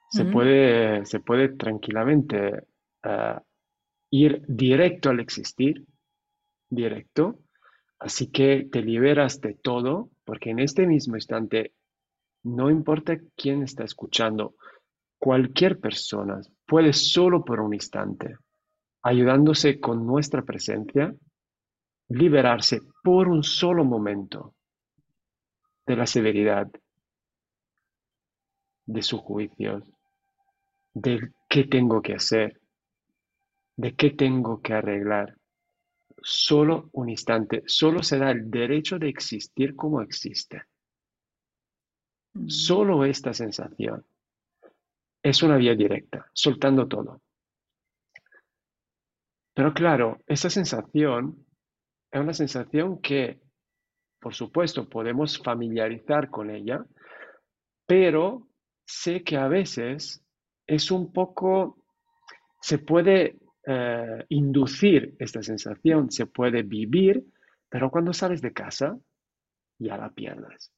Se, 0.08 0.24
puede, 0.24 1.04
se 1.04 1.20
puede 1.20 1.50
tranquilamente 1.50 2.64
uh, 3.04 3.38
ir 4.08 4.42
directo 4.48 5.10
al 5.10 5.20
existir, 5.20 5.84
directo, 6.70 7.40
así 7.98 8.28
que 8.28 8.70
te 8.72 8.80
liberas 8.80 9.38
de 9.42 9.52
todo, 9.52 10.08
porque 10.24 10.48
en 10.48 10.60
este 10.60 10.86
mismo 10.86 11.16
instante, 11.16 11.74
no 12.42 12.70
importa 12.70 13.18
quién 13.36 13.62
está 13.62 13.84
escuchando, 13.84 14.54
cualquier 15.18 15.78
persona 15.78 16.40
puede 16.72 16.94
solo 16.94 17.44
por 17.44 17.60
un 17.60 17.74
instante, 17.74 18.38
ayudándose 19.02 19.78
con 19.78 20.06
nuestra 20.06 20.40
presencia, 20.40 21.14
liberarse 22.08 22.80
por 23.02 23.28
un 23.28 23.42
solo 23.42 23.84
momento 23.84 24.54
de 25.84 25.96
la 25.96 26.06
severidad, 26.06 26.68
de 28.86 29.02
sus 29.02 29.20
juicios, 29.20 29.84
de 30.94 31.34
qué 31.46 31.64
tengo 31.64 32.00
que 32.00 32.14
hacer, 32.14 32.58
¿De 33.76 33.94
qué 33.94 34.10
tengo 34.10 34.62
que 34.62 34.72
arreglar? 34.72 35.36
Solo 36.22 36.88
un 36.92 37.10
instante, 37.10 37.64
solo 37.66 38.02
se 38.02 38.16
da 38.16 38.30
el 38.30 38.50
derecho 38.50 38.98
de 38.98 39.10
existir 39.10 39.76
como 39.76 40.00
existe. 40.00 40.62
Mm. 42.32 42.48
Solo 42.48 43.04
esta 43.04 43.34
sensación 43.34 44.06
es 45.22 45.42
una 45.42 45.56
vía 45.56 45.74
directa, 45.74 46.26
soltando 46.32 46.88
todo. 46.88 47.22
Pero 49.54 49.72
claro, 49.74 50.18
esa 50.26 50.50
sensación 50.50 51.46
es 52.10 52.20
una 52.20 52.32
sensación 52.32 53.00
que, 53.00 53.40
por 54.20 54.34
supuesto, 54.34 54.88
podemos 54.88 55.38
familiarizar 55.38 56.30
con 56.30 56.50
ella, 56.50 56.84
pero 57.86 58.48
sé 58.84 59.22
que 59.22 59.36
a 59.36 59.48
veces 59.48 60.24
es 60.66 60.90
un 60.90 61.12
poco, 61.12 61.84
se 62.60 62.78
puede 62.78 63.38
eh, 63.66 64.24
inducir 64.30 65.14
esta 65.18 65.42
sensación, 65.42 66.10
se 66.10 66.26
puede 66.26 66.62
vivir, 66.62 67.24
pero 67.68 67.90
cuando 67.90 68.12
sales 68.12 68.42
de 68.42 68.52
casa 68.52 68.98
ya 69.78 69.96
la 69.96 70.10
pierdes. 70.10 70.72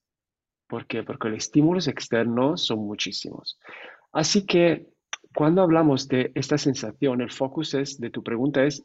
¿Por 0.66 0.86
qué? 0.86 1.02
Porque 1.02 1.28
los 1.28 1.38
estímulos 1.38 1.88
externos 1.88 2.64
son 2.64 2.80
muchísimos. 2.80 3.58
Así 4.14 4.47
que 4.47 4.87
cuando 5.35 5.61
hablamos 5.61 6.06
de 6.06 6.30
esta 6.37 6.56
sensación, 6.56 7.21
el 7.21 7.33
focus 7.33 7.75
es, 7.75 8.00
de 8.00 8.11
tu 8.11 8.23
pregunta 8.23 8.64
es 8.64 8.85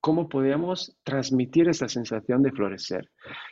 cómo 0.00 0.28
podemos 0.28 0.96
transmitir 1.02 1.68
esa 1.68 1.88
sensación 1.88 2.42
de 2.42 2.52
florecer. 2.52 3.10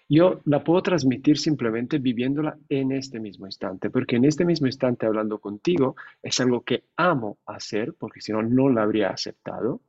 Yo 0.08 0.40
la 0.44 0.62
puedo 0.62 0.82
transmitir 0.82 1.36
simplemente 1.36 1.98
viviéndola 1.98 2.56
en 2.68 2.92
este 2.92 3.18
mismo 3.18 3.46
instante, 3.46 3.90
porque 3.90 4.16
en 4.16 4.24
este 4.24 4.44
mismo 4.44 4.68
instante 4.68 5.06
hablando 5.06 5.40
contigo 5.40 5.96
es 6.22 6.38
algo 6.38 6.62
que 6.62 6.84
amo 6.96 7.38
hacer, 7.44 7.94
porque 7.98 8.20
si 8.20 8.30
no, 8.32 8.42
no 8.42 8.68
la 8.68 8.82
habría 8.82 9.10
aceptado, 9.10 9.82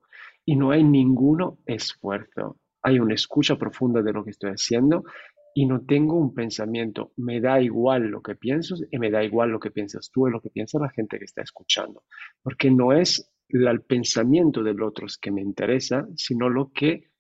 y 0.44 0.56
no 0.56 0.72
hay 0.72 0.84
ningún 0.84 1.60
esfuerzo. 1.68 2.58
Hay 2.82 2.98
una 2.98 3.14
escucha 3.14 3.58
profunda 3.58 4.02
de 4.02 4.12
lo 4.12 4.24
que 4.24 4.32
estoy 4.32 4.50
haciendo 4.50 5.04
y 5.54 5.66
no 5.66 5.82
tengo 5.82 6.16
un 6.16 6.34
pensamiento. 6.34 7.12
Me 7.18 7.40
da 7.42 7.62
igual 7.62 8.08
lo 8.08 8.22
que 8.22 8.36
pienso 8.36 8.76
y 8.90 8.98
me 8.98 9.12
da 9.12 9.24
igual 9.24 9.50
lo 9.50 9.60
que 9.60 9.72
piensas 9.72 10.10
tú 10.12 10.28
y 10.28 10.32
lo 10.32 10.42
que 10.42 10.50
piensa 10.50 10.80
la 10.80 10.90
gente 10.90 11.18
que 11.18 11.26
está 11.26 11.42
escuchando, 11.42 12.04
porque 12.42 12.72
no 12.72 12.94
es 12.94 13.32
el 13.50 13.82
pensamiento 13.82 14.64
del 14.64 14.82
otro 14.82 15.08
que 15.22 15.32
me 15.32 15.42
interesa, 15.42 16.08
sino 16.16 16.50
lo 16.50 16.72
que 16.72 17.12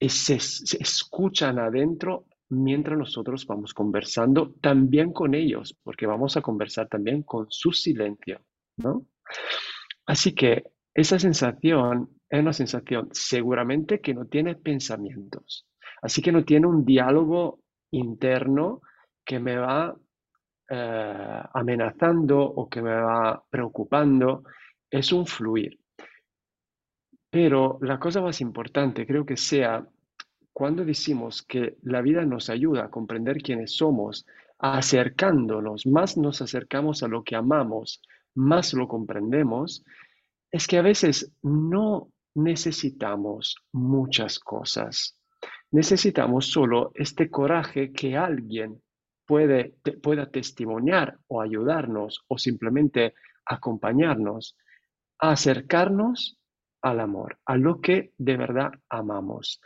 se, 0.00 0.36
escuchan 0.36 1.58
adentro 1.58 2.26
mientras 2.50 2.96
nosotros 2.96 3.46
vamos 3.46 3.74
conversando 3.74 4.54
también 4.60 5.12
con 5.12 5.34
ellos, 5.34 5.76
porque 5.82 6.06
vamos 6.06 6.36
a 6.36 6.42
conversar 6.42 6.88
también 6.88 7.22
con 7.22 7.46
su 7.50 7.72
silencio, 7.72 8.40
¿no? 8.76 9.06
Así 10.06 10.34
que 10.34 10.64
esa 10.94 11.18
sensación 11.18 12.08
es 12.30 12.40
una 12.40 12.52
sensación 12.52 13.08
seguramente 13.12 14.00
que 14.00 14.14
no 14.14 14.26
tiene 14.26 14.54
pensamientos, 14.54 15.67
así 16.02 16.22
que 16.22 16.32
no 16.32 16.44
tiene 16.44 16.66
un 16.66 16.84
diálogo 16.84 17.60
interno 17.90 18.82
que 19.24 19.38
me 19.38 19.56
va 19.56 19.94
eh, 20.70 21.42
amenazando 21.54 22.40
o 22.40 22.68
que 22.68 22.82
me 22.82 22.94
va 22.94 23.42
preocupando, 23.50 24.44
es 24.90 25.12
un 25.12 25.26
fluir. 25.26 25.78
Pero 27.30 27.78
la 27.82 27.98
cosa 27.98 28.20
más 28.20 28.40
importante 28.40 29.06
creo 29.06 29.24
que 29.24 29.36
sea 29.36 29.86
cuando 30.52 30.84
decimos 30.84 31.42
que 31.42 31.76
la 31.82 32.00
vida 32.02 32.24
nos 32.24 32.50
ayuda 32.50 32.84
a 32.84 32.90
comprender 32.90 33.42
quiénes 33.42 33.76
somos, 33.76 34.26
acercándonos, 34.58 35.86
más 35.86 36.16
nos 36.16 36.42
acercamos 36.42 37.02
a 37.02 37.08
lo 37.08 37.22
que 37.22 37.36
amamos, 37.36 38.02
más 38.34 38.74
lo 38.74 38.88
comprendemos, 38.88 39.84
es 40.50 40.66
que 40.66 40.78
a 40.78 40.82
veces 40.82 41.32
no 41.42 42.08
necesitamos 42.34 43.56
muchas 43.72 44.38
cosas. 44.38 45.17
Necesitamos 45.70 46.50
solo 46.50 46.92
este 46.94 47.30
coraje 47.30 47.92
que 47.92 48.16
alguien 48.16 48.82
pueda 49.26 50.30
testimoniar 50.30 51.18
o 51.26 51.42
ayudarnos 51.42 52.24
o 52.28 52.38
simplemente 52.38 53.14
acompañarnos 53.44 54.56
a 55.18 55.32
acercarnos 55.32 56.38
al 56.82 57.00
amor, 57.00 57.38
a 57.44 57.56
lo 57.56 57.80
que 57.80 58.12
de 58.16 58.36
verdad 58.36 58.70
amamos. 58.88 59.60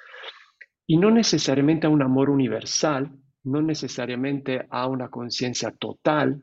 Y 0.86 0.96
no 0.96 1.10
necesariamente 1.10 1.86
a 1.86 1.90
un 1.90 2.02
amor 2.02 2.30
universal, 2.30 3.12
no 3.44 3.62
necesariamente 3.62 4.66
a 4.70 4.86
una 4.88 5.08
conciencia 5.08 5.70
total, 5.70 6.42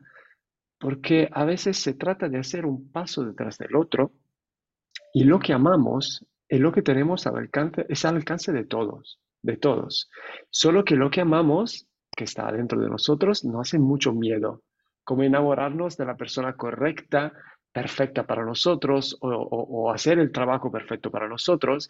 porque 0.78 1.28
a 1.30 1.44
veces 1.44 1.76
se 1.78 1.94
trata 1.94 2.28
de 2.28 2.38
hacer 2.38 2.64
un 2.64 2.90
paso 2.90 3.24
detrás 3.24 3.58
del 3.58 3.76
otro 3.76 4.12
y 5.12 5.24
lo 5.24 5.38
que 5.38 5.52
amamos 5.52 6.24
es 6.48 6.60
lo 6.60 6.72
que 6.72 6.82
tenemos 6.82 7.26
al 7.26 7.36
alcance, 7.36 7.84
es 7.88 8.04
al 8.04 8.16
alcance 8.16 8.52
de 8.52 8.64
todos, 8.64 9.20
de 9.42 9.56
todos. 9.56 10.10
Solo 10.50 10.84
que 10.84 10.96
lo 10.96 11.10
que 11.10 11.20
amamos, 11.20 11.86
que 12.16 12.24
está 12.24 12.50
dentro 12.52 12.80
de 12.80 12.88
nosotros, 12.88 13.44
no 13.44 13.60
hace 13.60 13.78
mucho 13.78 14.12
miedo, 14.12 14.62
como 15.04 15.22
enamorarnos 15.22 15.96
de 15.96 16.06
la 16.06 16.16
persona 16.16 16.54
correcta, 16.54 17.32
perfecta 17.72 18.26
para 18.26 18.44
nosotros 18.44 19.16
o, 19.20 19.92
hacer 19.92 20.18
el 20.18 20.32
trabajo 20.32 20.70
perfecto 20.70 21.10
para 21.10 21.28
nosotros, 21.28 21.88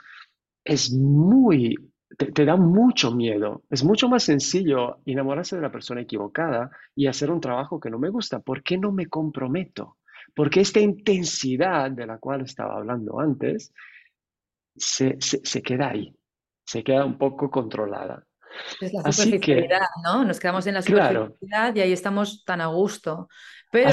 es 0.64 0.92
muy 0.92 1.74
te, 2.16 2.44
da 2.44 2.56
mucho 2.56 3.14
miedo. 3.14 3.62
Es 3.70 3.84
mucho 3.84 4.08
más 4.08 4.24
sencillo 4.24 4.98
enamorarse 5.06 5.56
de 5.56 5.62
la 5.62 5.72
persona 5.72 6.00
equivocada 6.00 6.70
y 6.94 7.06
hacer 7.06 7.30
un 7.30 7.40
trabajo 7.40 7.78
que 7.78 7.90
no 7.90 7.98
me 7.98 8.10
gusta. 8.10 8.40
¿Por 8.40 8.62
qué 8.62 8.76
no 8.76 8.92
me 8.92 9.06
comprometo? 9.06 9.96
Porque 10.34 10.60
esta 10.60 10.80
intensidad 10.80 11.90
de 11.90 12.06
la 12.06 12.18
cual 12.18 12.42
estaba 12.42 12.76
hablando 12.76 13.20
antes 13.20 13.72
se, 14.76 15.18
queda 15.62 15.90
ahí, 15.90 16.16
se 16.70 16.84
queda 16.84 17.04
un 17.04 17.18
poco 17.18 17.50
controlada. 17.50 18.24
Es 18.80 18.92
la 18.92 19.10
superficialidad, 19.10 19.80
¿no? 20.04 20.24
Nos 20.24 20.38
quedamos 20.38 20.64
en 20.68 20.74
la 20.74 20.82
superficialidad 20.82 21.74
y 21.74 21.80
ahí 21.80 21.92
estamos 21.92 22.44
tan 22.44 22.60
a 22.60 22.66
gusto. 22.66 23.28
Pero, 23.72 23.90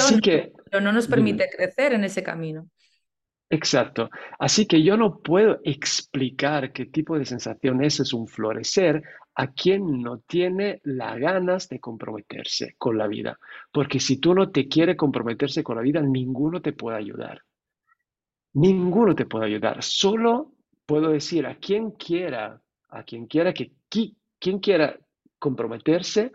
pero 0.70 0.82
no 0.82 0.92
nos 0.92 1.08
permite 1.08 1.50
crecer 1.50 1.94
en 1.94 2.04
ese 2.04 2.22
camino. 2.22 2.70
Exacto. 3.50 4.12
Así 4.38 4.68
que 4.68 4.84
yo 4.84 4.96
no 4.96 5.20
puedo 5.20 5.60
explicar 5.64 6.72
qué 6.72 6.86
tipo 6.86 7.18
de 7.18 7.26
sensación 7.26 7.84
es, 7.84 8.00
es 8.00 8.14
un 8.14 8.28
florecer 8.28 9.02
a 9.34 9.48
quien 9.54 10.04
no 10.04 10.20
tiene 10.20 10.80
las 10.84 11.18
ganas 11.18 11.70
de 11.70 11.80
comprometerse 11.80 12.76
con 12.78 12.96
la 13.00 13.08
vida. 13.08 13.40
Porque 13.72 14.00
si 14.00 14.18
tú 14.18 14.36
no 14.36 14.52
te 14.52 14.68
quieres 14.68 14.98
comprometerse 14.98 15.64
con 15.64 15.78
la 15.78 15.82
vida, 15.82 16.02
ninguno 16.02 16.62
te 16.62 16.74
puede 16.74 16.98
ayudar. 16.98 17.42
Ninguno 18.54 19.16
te 19.16 19.26
puede 19.26 19.46
ayudar. 19.46 19.82
Solo 19.82 20.54
puedo 20.86 21.10
decir 21.10 21.46
a 21.46 21.56
quien 21.56 21.92
quiera, 21.92 22.60
a 22.90 23.04
quien 23.04 23.28
quiera 23.28 23.54
que 23.54 23.74
quien 24.40 24.60
quiera 24.60 24.98
comprometerse, 25.40 26.32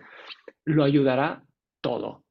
lo 0.64 0.85
ayudará 0.85 1.44
todo 1.80 2.25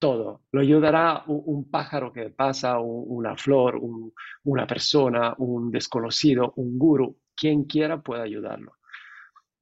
todo. 0.00 0.42
Lo 0.50 0.62
ayudará 0.62 1.22
un, 1.28 1.70
pájaro 1.70 2.12
que 2.12 2.30
pasa, 2.30 2.80
una 2.80 3.36
flor, 3.36 3.78
una 4.42 4.66
persona, 4.66 5.34
un 5.38 5.70
desconocido, 5.70 6.54
un 6.56 6.76
guru, 6.76 7.18
quien 7.36 7.64
quiera 7.64 8.00
puede 8.00 8.22
ayudarlo. 8.22 8.72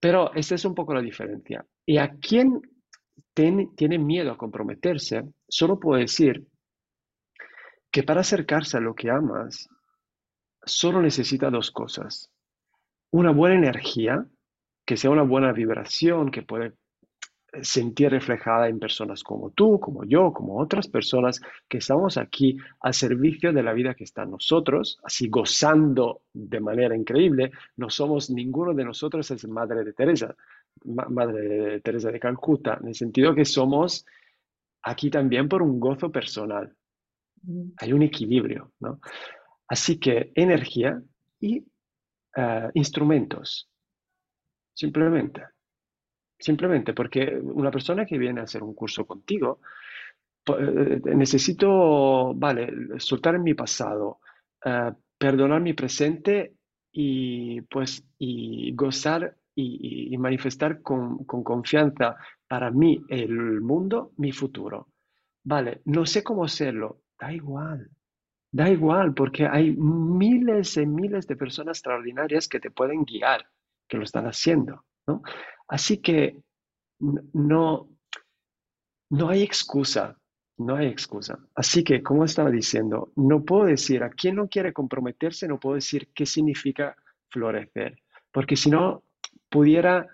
Pero 0.00 0.32
esta 0.32 0.54
es 0.54 0.64
un 0.64 0.74
poco 0.74 0.94
la 0.94 1.02
diferencia. 1.02 1.66
Y 1.84 1.98
a 1.98 2.14
quien 2.14 2.62
tiene 3.34 3.98
miedo 3.98 4.32
a 4.32 4.38
comprometerse, 4.38 5.24
solo 5.46 5.78
puedo 5.78 6.00
decir 6.00 6.46
que 7.90 8.04
para 8.04 8.20
acercarse 8.20 8.76
a 8.76 8.80
lo 8.80 8.94
que 8.94 9.10
amas, 9.10 9.68
solo 10.64 11.02
necesita 11.02 11.50
dos 11.50 11.70
cosas. 11.72 12.30
Una 13.10 13.30
buena 13.32 13.56
energía, 13.56 14.26
que 14.84 14.96
sea 14.96 15.10
una 15.10 15.22
buena 15.22 15.52
vibración, 15.52 16.30
que 16.30 16.42
puede 16.42 16.74
sentir 17.62 18.10
reflejada 18.10 18.68
en 18.68 18.78
personas 18.78 19.22
como 19.22 19.50
tú, 19.50 19.80
como 19.80 20.04
yo, 20.04 20.32
como 20.32 20.58
otras 20.58 20.86
personas 20.86 21.40
que 21.66 21.78
estamos 21.78 22.18
aquí 22.18 22.58
al 22.80 22.92
servicio 22.92 23.52
de 23.52 23.62
la 23.62 23.72
vida 23.72 23.94
que 23.94 24.04
está 24.04 24.24
en 24.24 24.32
nosotros, 24.32 24.98
así 25.02 25.28
gozando 25.28 26.22
de 26.32 26.60
manera 26.60 26.94
increíble. 26.94 27.50
No 27.76 27.88
somos, 27.88 28.30
ninguno 28.30 28.74
de 28.74 28.84
nosotros 28.84 29.30
es 29.30 29.48
Madre 29.48 29.82
de 29.82 29.92
Teresa, 29.94 30.34
Madre 30.84 31.40
de 31.40 31.80
Teresa 31.80 32.10
de 32.10 32.20
Calcuta, 32.20 32.78
en 32.80 32.88
el 32.88 32.94
sentido 32.94 33.34
que 33.34 33.44
somos 33.44 34.04
aquí 34.82 35.10
también 35.10 35.48
por 35.48 35.62
un 35.62 35.80
gozo 35.80 36.12
personal. 36.12 36.74
Hay 37.78 37.92
un 37.92 38.02
equilibrio, 38.02 38.72
¿no? 38.80 39.00
Así 39.68 39.98
que 39.98 40.32
energía 40.34 41.00
y 41.40 41.64
eh, 42.38 42.70
instrumentos, 42.74 43.68
simplemente. 44.72 45.42
Simplemente 46.38 46.94
porque 46.94 47.36
una 47.36 47.70
persona 47.72 48.06
que 48.06 48.16
viene 48.16 48.40
a 48.40 48.44
hacer 48.44 48.62
un 48.62 48.74
curso 48.74 49.04
contigo, 49.04 49.58
eh, 50.46 51.00
necesito, 51.16 52.32
vale, 52.34 53.00
soltar 53.00 53.40
mi 53.40 53.54
pasado, 53.54 54.20
eh, 54.64 54.92
perdonar 55.18 55.60
mi 55.60 55.74
presente 55.74 56.54
y 56.92 57.60
pues 57.62 58.04
y 58.18 58.72
gozar 58.76 59.36
y, 59.56 60.16
manifestar 60.16 60.80
con, 60.80 61.24
con, 61.24 61.42
confianza 61.42 62.16
para 62.46 62.70
mí 62.70 63.02
el 63.08 63.60
mundo, 63.60 64.12
mi 64.18 64.30
futuro. 64.30 64.90
Vale, 65.42 65.82
no 65.86 66.06
sé 66.06 66.22
cómo 66.22 66.44
hacerlo, 66.44 67.00
da 67.18 67.32
igual, 67.32 67.90
da 68.50 68.70
igual 68.70 69.14
porque 69.14 69.46
hay 69.46 69.74
miles 69.76 70.76
y 70.76 70.86
miles 70.86 71.26
de 71.26 71.36
personas 71.36 71.78
extraordinarias 71.78 72.48
que 72.48 72.60
te 72.60 72.70
pueden 72.70 73.04
guiar, 73.04 73.46
que 73.86 73.98
lo 73.98 74.04
están 74.04 74.26
haciendo, 74.26 74.84
¿no? 75.06 75.22
Así 75.68 75.98
que 75.98 76.40
no, 76.98 77.88
no 79.10 79.28
hay 79.28 79.42
excusa, 79.42 80.18
no 80.56 80.76
hay 80.76 80.88
excusa. 80.88 81.38
Así 81.54 81.84
que, 81.84 82.02
como 82.02 82.24
estaba 82.24 82.50
diciendo, 82.50 83.12
no 83.16 83.44
puedo 83.44 83.66
decir 83.66 84.02
a 84.02 84.10
quien 84.10 84.36
no 84.36 84.48
quiere 84.48 84.72
comprometerse, 84.72 85.46
no 85.46 85.60
puedo 85.60 85.76
decir 85.76 86.08
qué 86.14 86.26
significa 86.26 86.96
florecer, 87.28 88.02
porque 88.32 88.56
si 88.56 88.70
no, 88.70 89.04
pudiera 89.48 90.06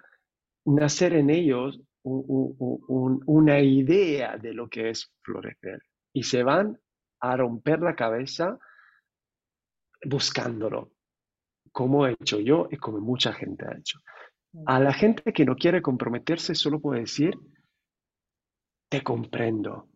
nacer 0.64 1.14
en 1.14 1.30
ellos 1.30 1.80
una 2.02 3.60
idea 3.60 4.36
de 4.36 4.52
lo 4.52 4.68
que 4.68 4.90
es 4.90 5.10
florecer 5.22 5.82
y 6.12 6.24
se 6.24 6.42
van 6.42 6.78
a 7.32 7.36
romper 7.36 7.80
la 7.80 7.94
cabeza 7.94 8.58
buscándolo, 10.04 10.92
como 11.72 12.06
he 12.06 12.12
hecho 12.12 12.38
yo 12.38 12.68
y 12.70 12.76
como 12.76 13.00
mucha 13.00 13.32
gente 13.32 13.66
ha 13.66 13.76
hecho. 13.78 14.00
A 14.66 14.78
la 14.78 14.92
gente 14.92 15.32
que 15.32 15.44
no 15.44 15.56
quiere 15.56 15.80
comprometerse 15.80 16.54
solo 16.54 16.80
puedo 16.80 17.00
decir, 17.00 17.34
te 18.90 19.02
comprendo, 19.02 19.88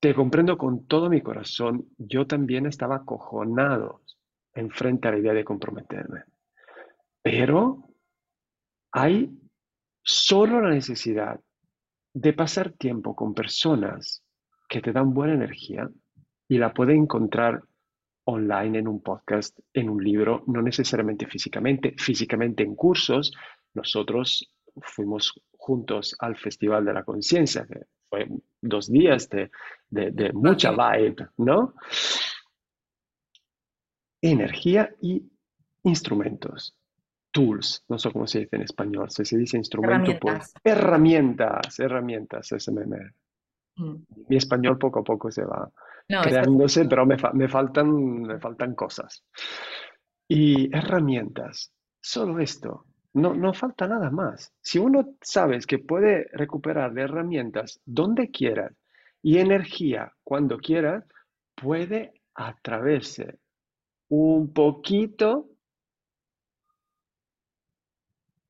te 0.00 0.14
comprendo 0.14 0.56
con 0.56 0.86
todo 0.86 1.10
mi 1.10 1.20
corazón. 1.20 1.88
Yo 1.98 2.26
también 2.26 2.66
estaba 2.66 2.96
acojonado 2.96 4.02
enfrente 4.54 5.08
a 5.08 5.12
la 5.12 5.18
idea 5.18 5.34
de 5.34 5.44
comprometerme. 5.44 6.24
Pero 7.22 7.94
hay 8.92 9.30
solo 10.02 10.60
la 10.60 10.70
necesidad 10.70 11.38
de 12.14 12.32
pasar 12.32 12.72
tiempo 12.72 13.14
con 13.14 13.34
personas 13.34 14.24
que 14.68 14.80
te 14.80 14.92
dan 14.92 15.12
buena 15.14 15.34
energía 15.34 15.88
y 16.52 16.58
la 16.58 16.74
puedes 16.74 16.98
encontrar 16.98 17.62
online 18.24 18.80
en 18.80 18.86
un 18.86 19.00
podcast, 19.00 19.58
en 19.72 19.88
un 19.88 20.04
libro, 20.04 20.44
no 20.48 20.60
necesariamente 20.60 21.26
físicamente, 21.26 21.94
físicamente 21.96 22.62
en 22.62 22.74
cursos, 22.74 23.32
nosotros 23.72 24.52
fuimos 24.82 25.32
juntos 25.56 26.14
al 26.18 26.36
Festival 26.36 26.84
de 26.84 26.92
la 26.92 27.04
Conciencia, 27.04 27.66
que 27.66 27.86
fue 28.10 28.28
dos 28.60 28.92
días 28.92 29.30
de, 29.30 29.50
mucha 30.34 30.72
vibe, 30.72 31.28
¿no? 31.38 31.72
Energía 34.20 34.94
y 35.00 35.22
instrumentos, 35.84 36.76
tools, 37.30 37.82
no 37.88 37.96
sé 37.96 38.12
cómo 38.12 38.26
se 38.26 38.40
dice 38.40 38.56
en 38.56 38.62
español, 38.64 39.08
si 39.08 39.24
se 39.24 39.38
dice 39.38 39.56
instrumento, 39.56 40.18
pues 40.20 40.52
herramientas, 40.62 41.80
herramientas, 41.80 42.48
SMM. 42.48 43.10
Mm. 43.76 44.04
Mi 44.28 44.36
español 44.36 44.76
poco 44.76 45.00
a 45.00 45.02
poco 45.02 45.30
se 45.30 45.46
va 45.46 45.72
creándose, 46.20 46.84
pero 46.86 47.06
me, 47.06 47.16
me, 47.34 47.48
faltan, 47.48 48.22
me 48.22 48.38
faltan 48.38 48.74
cosas. 48.74 49.24
Y 50.28 50.74
herramientas, 50.74 51.72
solo 52.00 52.38
esto, 52.38 52.86
no, 53.14 53.34
no 53.34 53.52
falta 53.52 53.86
nada 53.86 54.10
más. 54.10 54.52
Si 54.60 54.78
uno 54.78 55.16
sabe 55.20 55.58
que 55.60 55.78
puede 55.78 56.26
recuperar 56.32 56.92
de 56.92 57.02
herramientas 57.02 57.80
donde 57.84 58.30
quiera 58.30 58.72
y 59.22 59.38
energía 59.38 60.12
cuando 60.24 60.58
quiera, 60.58 61.04
puede 61.54 62.12
atravesar 62.34 63.38
un 64.08 64.52
poquito, 64.52 65.48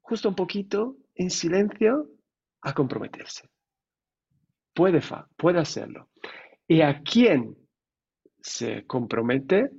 justo 0.00 0.28
un 0.28 0.34
poquito, 0.34 0.96
en 1.14 1.30
silencio, 1.30 2.08
a 2.62 2.72
comprometerse. 2.72 3.48
Puede, 4.72 5.00
puede 5.36 5.58
hacerlo. 5.58 6.08
Y 6.68 6.80
a 6.80 7.02
quien 7.02 7.56
se 8.40 8.86
compromete, 8.86 9.70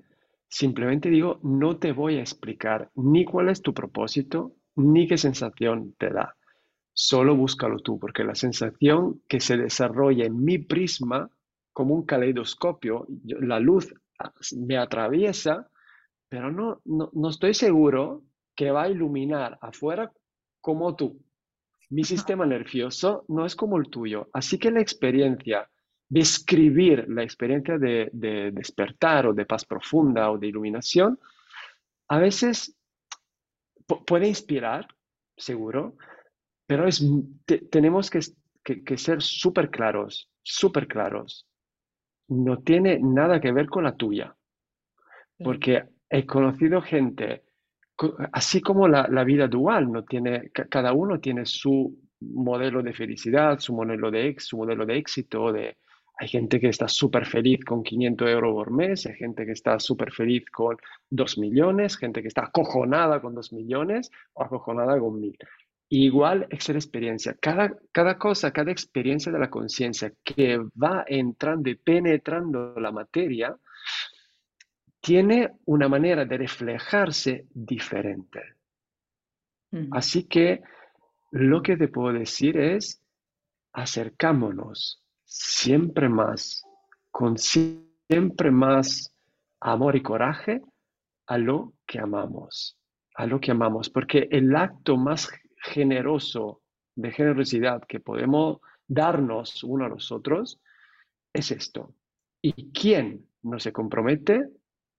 simplemente 0.47 1.09
digo, 1.09 1.39
no 1.43 1.77
te 1.77 1.91
voy 1.91 2.17
a 2.17 2.21
explicar 2.21 2.91
ni 2.95 3.25
cuál 3.25 3.49
es 3.49 3.61
tu 3.61 3.73
propósito, 3.73 4.53
ni 4.75 5.07
qué 5.07 5.17
sensación 5.17 5.95
te 5.97 6.09
da. 6.09 6.35
Solo 6.93 7.35
búscalo 7.35 7.79
tú, 7.79 7.97
porque 7.99 8.23
la 8.23 8.35
sensación 8.35 9.21
que 9.27 9.39
se 9.39 9.57
desarrolla 9.57 10.25
en 10.25 10.43
mi 10.43 10.59
prisma, 10.59 11.29
como 11.71 11.95
un 11.95 12.05
caleidoscopio, 12.05 13.07
la 13.23 13.59
luz 13.59 13.93
me 14.55 14.77
atraviesa, 14.77 15.67
pero 16.29 16.51
no, 16.51 16.81
no, 16.85 17.09
no 17.13 17.29
estoy 17.29 17.53
seguro 17.53 18.23
que 18.55 18.71
va 18.71 18.83
a 18.83 18.89
iluminar 18.89 19.57
afuera 19.61 20.11
como 20.61 20.95
tú. 20.95 21.19
Mi 21.89 22.03
sistema 22.03 22.45
nervioso 22.45 23.25
no 23.27 23.45
es 23.45 23.55
como 23.55 23.77
el 23.77 23.89
tuyo, 23.89 24.29
así 24.33 24.57
que 24.57 24.71
la 24.71 24.81
experiencia 24.81 25.69
describir 26.13 27.05
la 27.09 27.23
experiencia 27.23 27.79
de, 27.79 28.11
despertar 28.53 29.25
o 29.25 29.33
de 29.33 29.47
paz 29.47 29.65
profunda 29.65 30.29
o 30.29 30.37
de 30.37 30.45
iluminación, 30.45 31.19
a 32.07 32.19
veces 32.19 32.77
puede 34.05 34.27
inspirar, 34.27 34.85
seguro, 35.35 35.95
pero 36.67 36.87
es, 36.87 37.03
tenemos 37.71 38.11
que, 38.11 38.21
ser 38.97 39.23
súper 39.23 39.71
claros, 39.71 40.29
súper 40.43 40.87
claros. 40.87 41.47
No 42.27 42.59
tiene 42.59 42.99
nada 43.01 43.41
que 43.41 43.51
ver 43.51 43.65
con 43.65 43.83
la 43.83 43.95
tuya, 43.95 44.35
porque 45.39 45.83
he 46.11 46.27
conocido 46.27 46.79
gente, 46.83 47.43
así 48.33 48.61
como 48.61 48.87
la, 48.87 49.07
la 49.09 49.23
vida 49.23 49.47
dual, 49.47 49.91
no 49.91 50.03
tiene, 50.03 50.51
cada 50.51 50.93
uno 50.93 51.19
tiene 51.19 51.47
su 51.47 51.97
modelo 52.19 52.83
de 52.83 52.93
felicidad, 52.93 53.57
su 53.57 53.73
modelo 53.73 54.11
de, 54.11 54.35
su 54.37 54.57
modelo 54.57 54.85
de 54.85 54.97
éxito, 54.97 55.51
de, 55.51 55.77
hay 56.15 56.27
gente 56.27 56.59
que 56.59 56.69
está 56.69 56.87
súper 56.87 57.25
feliz 57.25 57.65
con 57.65 57.83
500 57.83 58.29
euros 58.29 58.53
por 58.53 58.71
mes, 58.71 59.05
hay 59.05 59.15
gente 59.15 59.45
que 59.45 59.53
está 59.53 59.79
súper 59.79 60.11
feliz 60.11 60.45
con 60.51 60.77
2 61.09 61.37
millones, 61.39 61.97
gente 61.97 62.21
que 62.21 62.27
está 62.27 62.43
acojonada 62.43 63.19
con 63.19 63.33
2 63.33 63.53
millones 63.53 64.11
o 64.33 64.43
acojonada 64.43 64.99
con 64.99 65.19
1000. 65.19 65.37
Igual 65.89 66.47
es 66.49 66.69
la 66.69 66.75
experiencia. 66.75 67.35
Cada, 67.39 67.75
cada 67.91 68.17
cosa, 68.17 68.51
cada 68.51 68.71
experiencia 68.71 69.31
de 69.31 69.39
la 69.39 69.49
conciencia 69.49 70.13
que 70.23 70.57
va 70.57 71.03
entrando 71.07 71.69
y 71.69 71.75
penetrando 71.75 72.73
la 72.79 72.91
materia, 72.91 73.55
tiene 75.01 75.51
una 75.65 75.89
manera 75.89 76.25
de 76.25 76.37
reflejarse 76.37 77.47
diferente. 77.53 78.55
Así 79.91 80.25
que 80.25 80.61
lo 81.31 81.63
que 81.63 81.75
te 81.75 81.87
puedo 81.87 82.13
decir 82.13 82.57
es, 82.57 83.01
acercámonos 83.73 85.02
siempre 85.33 86.09
más, 86.09 86.63
con 87.09 87.39
siempre 87.39 88.51
más 88.51 89.11
amor 89.59 89.95
y 89.95 90.03
coraje 90.03 90.61
a 91.25 91.39
lo 91.39 91.73
que 91.87 91.97
amamos, 91.97 92.77
a 93.15 93.25
lo 93.25 93.39
que 93.39 93.49
amamos, 93.49 93.89
porque 93.89 94.27
el 94.29 94.55
acto 94.55 94.95
más 94.95 95.31
generoso 95.57 96.61
de 96.95 97.11
generosidad 97.11 97.81
que 97.87 97.99
podemos 97.99 98.59
darnos 98.87 99.63
uno 99.63 99.85
a 99.85 99.89
los 99.89 100.11
otros 100.11 100.59
es 101.33 101.49
esto. 101.49 101.95
¿Y 102.39 102.71
quién 102.71 103.27
no 103.41 103.59
se 103.59 103.73
compromete 103.73 104.49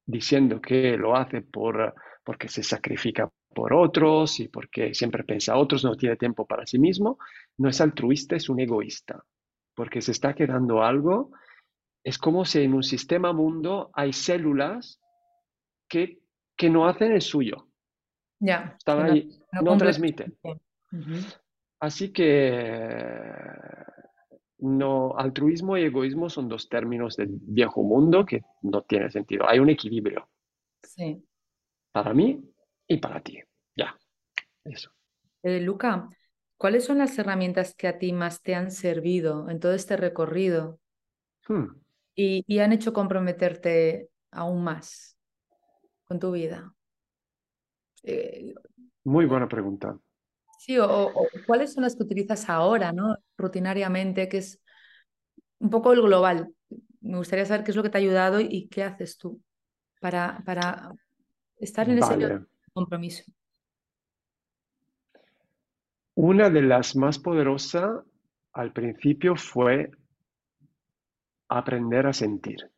diciendo 0.04 0.60
que 0.60 0.96
lo 0.96 1.14
hace 1.14 1.42
por, 1.42 1.94
porque 2.24 2.48
se 2.48 2.64
sacrifica 2.64 3.30
por 3.54 3.72
otros 3.72 4.40
y 4.40 4.48
porque 4.48 4.94
siempre 4.94 5.22
piensa 5.22 5.52
a 5.52 5.58
otros, 5.58 5.84
no 5.84 5.94
tiene 5.94 6.16
tiempo 6.16 6.44
para 6.44 6.66
sí 6.66 6.80
mismo? 6.80 7.18
No 7.56 7.68
es 7.68 7.80
altruista, 7.80 8.34
es 8.34 8.48
un 8.48 8.58
egoísta 8.58 9.24
porque 9.74 10.00
se 10.00 10.12
está 10.12 10.34
quedando 10.34 10.82
algo. 10.82 11.32
Es 12.02 12.18
como 12.18 12.44
si 12.44 12.62
en 12.62 12.74
un 12.74 12.82
sistema 12.82 13.32
mundo 13.32 13.90
hay 13.94 14.12
células 14.12 15.00
que, 15.88 16.20
que 16.56 16.70
no 16.70 16.86
hacen 16.86 17.12
el 17.12 17.22
suyo. 17.22 17.68
Ya. 18.40 18.74
Están 18.76 19.02
ahí, 19.06 19.30
no, 19.62 19.76
transmiten. 19.76 20.36
Así 21.80 22.12
que 22.12 23.34
no, 24.58 25.16
altruismo 25.16 25.76
y 25.76 25.84
egoísmo 25.84 26.28
son 26.30 26.48
dos 26.48 26.68
términos 26.68 27.16
del 27.16 27.28
viejo 27.30 27.82
mundo 27.82 28.24
que 28.24 28.42
no 28.62 28.82
tienen 28.82 29.10
sentido. 29.10 29.48
Hay 29.48 29.58
un 29.58 29.70
equilibrio. 29.70 30.28
Sí. 30.82 31.22
Para 31.92 32.12
mí 32.14 32.42
y 32.86 32.96
para 32.98 33.20
ti. 33.20 33.38
Ya. 33.76 33.96
Eso. 34.64 34.90
Eh, 35.42 35.60
Luca, 35.60 36.08
¿Cuáles 36.56 36.84
son 36.84 36.98
las 36.98 37.18
herramientas 37.18 37.74
que 37.74 37.88
a 37.88 37.98
ti 37.98 38.12
más 38.12 38.42
te 38.42 38.54
han 38.54 38.70
servido 38.70 39.48
en 39.50 39.60
todo 39.60 39.72
este 39.72 39.96
recorrido 39.96 40.78
hmm. 41.48 41.64
y, 42.14 42.58
han 42.58 42.72
hecho 42.72 42.92
comprometerte 42.92 44.08
aún 44.30 44.62
más 44.62 45.18
con 46.04 46.18
tu 46.18 46.32
vida? 46.32 46.72
Eh, 48.02 48.54
Muy 49.04 49.26
buena 49.26 49.48
pregunta. 49.48 49.98
Sí, 50.58 50.78
o, 50.78 51.12
cuáles 51.46 51.74
son 51.74 51.82
las 51.82 51.96
que 51.96 52.04
utilizas 52.04 52.48
ahora, 52.48 52.92
¿no? 52.92 53.16
Rutinariamente, 53.36 54.28
que 54.28 54.38
es 54.38 54.62
un 55.58 55.70
poco 55.70 55.92
el 55.92 56.00
global. 56.00 56.54
Me 57.00 57.18
gustaría 57.18 57.44
saber 57.44 57.64
qué 57.64 57.72
es 57.72 57.76
lo 57.76 57.82
que 57.82 57.90
te 57.90 57.98
ha 57.98 58.00
ayudado 58.00 58.40
y 58.40 58.68
qué 58.68 58.82
haces 58.84 59.18
tú 59.18 59.42
para, 60.00 60.42
para 60.46 60.92
estar 61.58 61.88
en 61.90 61.98
ese 61.98 62.40
compromiso. 62.72 63.24
Una 66.16 66.48
de 66.48 66.62
las 66.62 66.94
más 66.96 67.18
poderosas 67.18 68.04
al 68.52 68.72
principio 68.72 69.34
fue 69.36 69.90
aprender 71.48 72.06
a 72.06 72.12
sentir. 72.12 72.70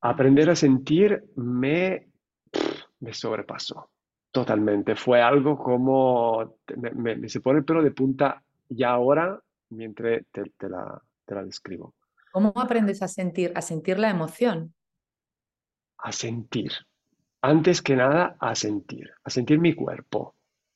Aprender 0.00 0.50
a 0.50 0.56
sentir 0.56 1.24
me, 1.34 2.08
me 3.00 3.12
sobrepasó 3.12 3.90
totalmente. 4.30 4.94
Fue 4.94 5.20
algo 5.20 5.58
como, 5.58 6.58
me, 6.94 7.28
se 7.28 7.40
pone 7.40 7.60
el 7.60 7.64
pelo 7.64 7.82
de 7.82 7.90
punta 7.90 8.42
ya 8.68 8.90
ahora 8.90 9.40
mientras 9.70 10.22
te, 10.30 10.68
la, 10.68 11.02
te 11.24 11.34
la 11.34 11.44
describo. 11.44 11.94
¿Cómo 12.30 12.52
aprendes 12.54 13.02
a 13.02 13.08
sentir? 13.08 13.52
A 13.56 13.62
sentir 13.62 13.98
la 13.98 14.10
emoción. 14.10 14.74
A 15.98 16.12
sentir 16.12 16.70
antes 17.42 17.82
que 17.82 17.96
nada 17.96 18.36
a 18.40 18.54
sentir, 18.54 19.10
a 19.24 19.30
sentir 19.30 19.58
mi 19.58 19.74
cuerpo. 19.74 20.34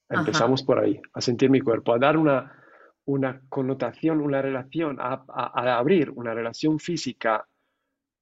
Empezamos 0.08 0.62
por 0.62 0.78
ahí, 0.78 1.00
a 1.14 1.20
sentir 1.20 1.48
mi 1.48 1.60
cuerpo, 1.60 1.94
a 1.94 1.98
dar 1.98 2.18
una, 2.18 2.62
una 3.06 3.40
connotación, 3.48 4.20
una 4.20 4.42
relación, 4.42 4.98
a, 5.00 5.24
abrir 5.78 6.10
una 6.10 6.34
relación 6.34 6.78
física 6.78 7.46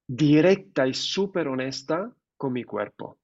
directa 0.07 0.87
y 0.87 0.95
súper 0.95 1.49
honesta 1.49 2.13
con 2.37 2.53
mi 2.53 2.65
cuerpo. 2.65 3.19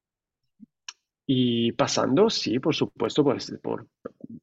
Y 1.25 1.73
pasando, 1.73 2.29
sí, 2.29 2.59
por 2.59 2.75
supuesto, 2.75 3.23
por, 3.23 3.37
por, 3.61 3.87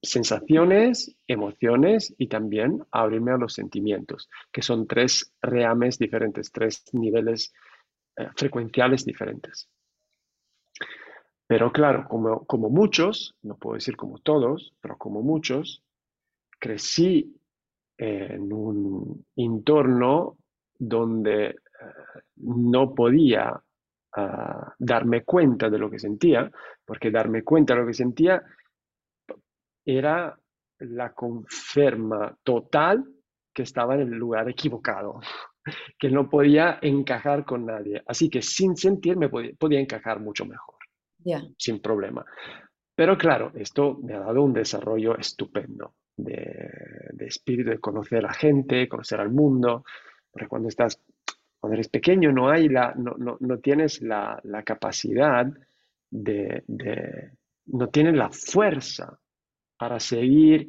sensaciones, 0.02 1.16
emociones 1.26 2.14
y 2.18 2.26
también 2.26 2.84
abrirme 2.90 3.32
a 3.32 3.38
los 3.38 3.54
sentimientos, 3.54 4.28
que 4.52 4.60
son 4.60 4.86
tres 4.86 5.32
reames 5.40 5.98
diferentes, 5.98 6.52
tres 6.52 6.84
niveles 6.92 7.52
eh, 8.16 8.28
frecuenciales 8.36 9.04
diferentes. 9.04 9.68
Pero 11.46 11.72
claro, 11.72 12.06
como, 12.08 12.44
como 12.46 12.70
muchos, 12.70 13.34
no 13.42 13.56
puedo 13.56 13.74
decir 13.74 13.96
como 13.96 14.18
todos, 14.18 14.72
pero 14.80 14.96
como 14.96 15.22
muchos, 15.22 15.82
crecí 16.58 17.36
en 17.98 18.52
un 18.52 19.24
entorno 19.36 20.38
donde 20.78 21.46
eh, 21.46 21.56
no 22.36 22.94
podía 22.94 23.60
ah, 24.16 24.74
darme 24.78 25.22
cuenta 25.22 25.68
de 25.68 25.78
lo 25.78 25.90
que 25.90 25.98
sentía, 25.98 26.50
porque 26.84 27.10
darme 27.10 27.44
cuenta 27.44 27.74
de 27.74 27.80
lo 27.80 27.86
que 27.86 27.94
sentía 27.94 28.42
era 29.84 30.36
la 30.78 31.12
confirma 31.12 32.36
total 32.42 33.04
que 33.52 33.62
estaba 33.62 33.94
en 33.94 34.00
el 34.00 34.18
lugar 34.18 34.48
equivocado, 34.48 35.20
que 35.98 36.08
no 36.08 36.28
podía 36.28 36.78
encajar 36.80 37.44
con 37.44 37.66
nadie. 37.66 38.02
Así 38.06 38.30
que 38.30 38.40
sin 38.40 38.76
sentir 38.76 39.16
me 39.18 39.28
podía 39.28 39.78
encajar 39.78 40.20
mucho 40.20 40.46
mejor 40.46 40.73
sin 41.56 41.80
problema. 41.80 42.24
Pero 42.94 43.18
claro, 43.18 43.52
esto 43.56 43.98
me 44.02 44.14
ha 44.14 44.20
dado 44.20 44.42
un 44.42 44.52
desarrollo 44.52 45.16
estupendo 45.18 45.94
de, 46.16 47.26
espíritu, 47.26 47.70
de 47.70 47.80
conocer 47.80 48.24
a 48.24 48.32
gente, 48.32 48.88
conocer 48.88 49.20
al 49.20 49.30
mundo, 49.30 49.84
porque 50.30 50.48
cuando 50.48 50.68
estás, 50.68 51.00
cuando 51.58 51.74
eres 51.74 51.88
pequeño 51.88 52.30
no 52.32 52.50
hay 52.50 52.68
la, 52.68 52.94
no, 52.94 53.16
no, 53.40 53.58
tienes 53.58 54.00
la, 54.00 54.40
capacidad 54.64 55.46
de, 56.10 56.62
de, 56.68 57.32
no 57.66 57.88
tienes 57.88 58.14
la 58.14 58.30
fuerza 58.30 59.18
para 59.76 59.98
seguir 59.98 60.68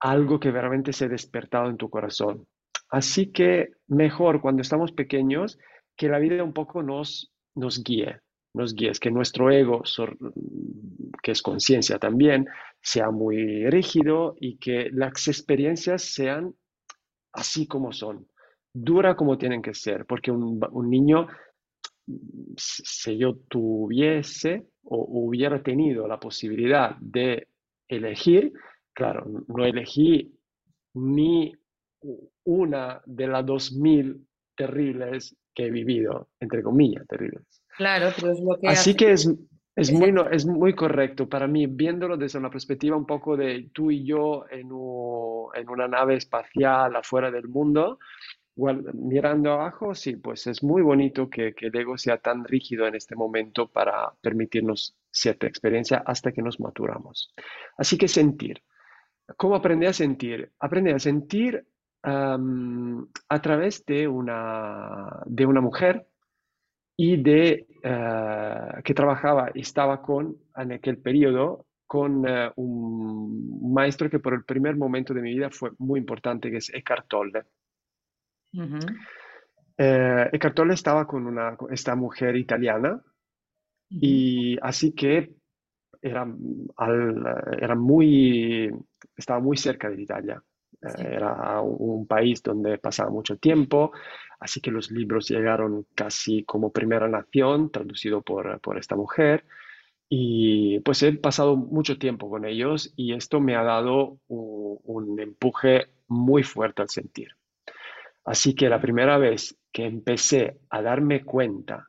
algo 0.00 0.38
que 0.38 0.52
realmente 0.52 0.92
se 0.92 1.06
ha 1.06 1.08
despertado 1.08 1.68
en 1.68 1.76
tu 1.76 1.90
corazón. 1.90 2.46
Así 2.88 3.32
que 3.32 3.70
mejor 3.88 4.40
cuando 4.40 4.62
estamos 4.62 4.92
pequeños 4.92 5.58
que 5.96 6.08
la 6.08 6.18
vida 6.18 6.44
un 6.44 6.52
poco 6.52 6.82
nos, 6.82 7.32
nos 7.54 7.82
guíe, 7.82 8.20
nos 8.56 8.74
guíes, 8.74 8.98
que 8.98 9.10
nuestro 9.10 9.50
ego, 9.50 9.82
que 11.22 11.32
es 11.32 11.42
conciencia 11.42 11.98
también, 11.98 12.46
sea 12.80 13.10
muy 13.10 13.68
rígido 13.68 14.34
y 14.40 14.56
que 14.58 14.88
las 14.92 15.28
experiencias 15.28 16.02
sean 16.02 16.54
así 17.32 17.66
como 17.66 17.92
son, 17.92 18.26
dura 18.72 19.14
como 19.14 19.36
tienen 19.36 19.60
que 19.60 19.74
ser, 19.74 20.06
porque 20.06 20.30
un, 20.30 20.58
niño 20.88 21.26
si 22.56 23.18
yo 23.18 23.36
tuviese 23.48 24.68
o 24.84 25.26
hubiera 25.26 25.62
tenido 25.62 26.06
la 26.06 26.18
posibilidad 26.18 26.96
de 27.00 27.48
elegir, 27.88 28.52
claro, 28.94 29.26
no 29.48 29.64
elegí 29.64 30.32
ni 30.94 31.52
una 32.44 33.02
de 33.04 33.26
las 33.26 33.44
dos 33.44 33.72
mil 33.72 34.26
terribles 34.56 35.36
que 35.54 35.66
he 35.66 35.70
vivido, 35.70 36.28
entre 36.40 36.62
comillas, 36.62 37.06
terribles. 37.06 37.62
Claro, 37.76 38.10
pero 38.16 38.32
es 38.32 38.40
lo 38.40 38.58
que... 38.58 38.68
Así 38.68 38.94
que 38.94 39.12
es, 39.12 39.30
es, 39.74 39.92
muy, 39.92 40.14
es 40.30 40.46
muy 40.46 40.74
correcto 40.74 41.28
para 41.28 41.46
mí, 41.46 41.66
viéndolo 41.66 42.16
desde 42.16 42.38
una 42.38 42.50
perspectiva 42.50 42.96
un 42.96 43.06
poco 43.06 43.36
de 43.36 43.70
tú 43.72 43.90
y 43.90 44.04
yo 44.04 44.44
en, 44.50 44.68
en 45.54 45.68
una 45.68 45.88
nave 45.88 46.16
espacial 46.16 46.96
afuera 46.96 47.30
del 47.30 47.48
mundo, 47.48 47.98
mirando 48.94 49.52
abajo, 49.52 49.94
sí, 49.94 50.16
pues 50.16 50.46
es 50.46 50.62
muy 50.62 50.80
bonito 50.80 51.28
que, 51.28 51.54
que, 51.54 51.66
el 51.66 51.76
ego 51.76 51.98
sea 51.98 52.16
tan 52.18 52.44
rígido 52.44 52.86
en 52.86 52.94
este 52.94 53.14
momento 53.14 53.68
para 53.68 54.12
permitirnos 54.22 54.96
cierta 55.10 55.46
experiencia 55.46 56.02
hasta 56.06 56.32
que 56.32 56.42
nos 56.42 56.58
maturamos. 56.58 57.34
Así 57.76 57.98
que 57.98 58.08
sentir. 58.08 58.62
¿Cómo 59.36 59.56
aprender 59.56 59.90
a 59.90 59.92
sentir? 59.92 60.52
Aprender 60.58 60.94
a 60.94 60.98
sentir 60.98 61.66
a 62.02 63.42
través 63.42 63.84
de 63.84 64.06
una, 64.06 65.22
de 65.26 65.44
una 65.44 65.60
mujer 65.60 66.06
y 66.96 67.22
de 67.22 67.66
eh, 67.82 68.82
que 68.82 68.94
trabajaba 68.94 69.50
y 69.54 69.60
estaba 69.60 70.00
con, 70.00 70.36
en 70.56 70.72
aquel 70.72 70.98
periodo, 70.98 71.66
con 71.86 72.26
eh, 72.26 72.50
un 72.56 73.72
maestro 73.72 74.08
que 74.10 74.18
por 74.18 74.34
el 74.34 74.44
primer 74.44 74.76
momento 74.76 75.12
de 75.12 75.22
mi 75.22 75.34
vida 75.34 75.50
fue 75.50 75.70
muy 75.78 76.00
importante, 76.00 76.50
que 76.50 76.56
es 76.56 76.72
Eckhart 76.72 77.06
Tolle. 77.06 77.42
Eh, 79.78 80.30
Eckhart 80.32 80.54
Tolle 80.54 80.74
estaba 80.74 81.06
con 81.06 81.26
una, 81.26 81.56
esta 81.70 81.94
mujer 81.94 82.36
italiana 82.36 83.00
y 83.88 84.58
así 84.62 84.92
que 84.92 85.34
era, 86.00 86.26
era 87.60 87.74
muy, 87.74 88.72
estaba 89.16 89.40
muy 89.40 89.56
cerca 89.56 89.90
de 89.90 90.02
Italia. 90.02 90.42
Eh, 90.82 91.14
era 91.14 91.60
un 91.60 92.06
país 92.06 92.42
donde 92.42 92.78
pasaba 92.78 93.10
mucho 93.10 93.38
tiempo, 93.38 93.92
así 94.40 94.60
que 94.60 94.70
los 94.70 94.90
libros 94.90 95.28
llegaron 95.28 95.86
casi 95.94 96.44
como 96.44 96.72
primera 96.72 97.08
nación, 97.08 97.70
traducido 97.70 98.22
por, 98.22 98.60
por 98.60 98.78
esta 98.78 98.96
mujer. 98.96 99.44
Y 100.08 100.80
pues 100.80 101.02
he 101.02 101.12
pasado 101.14 101.56
mucho 101.56 101.98
tiempo 101.98 102.30
con 102.30 102.44
ellos 102.44 102.92
y 102.96 103.14
esto 103.14 103.40
me 103.40 103.56
ha 103.56 103.62
dado 103.62 104.18
un, 104.28 104.78
un 104.84 105.20
empuje 105.20 105.88
muy 106.06 106.42
fuerte 106.42 106.82
al 106.82 106.88
sentir. 106.88 107.36
Así 108.24 108.54
que 108.54 108.68
la 108.68 108.80
primera 108.80 109.18
vez 109.18 109.56
que 109.72 109.84
empecé 109.84 110.58
a 110.70 110.82
darme 110.82 111.24
cuenta 111.24 111.88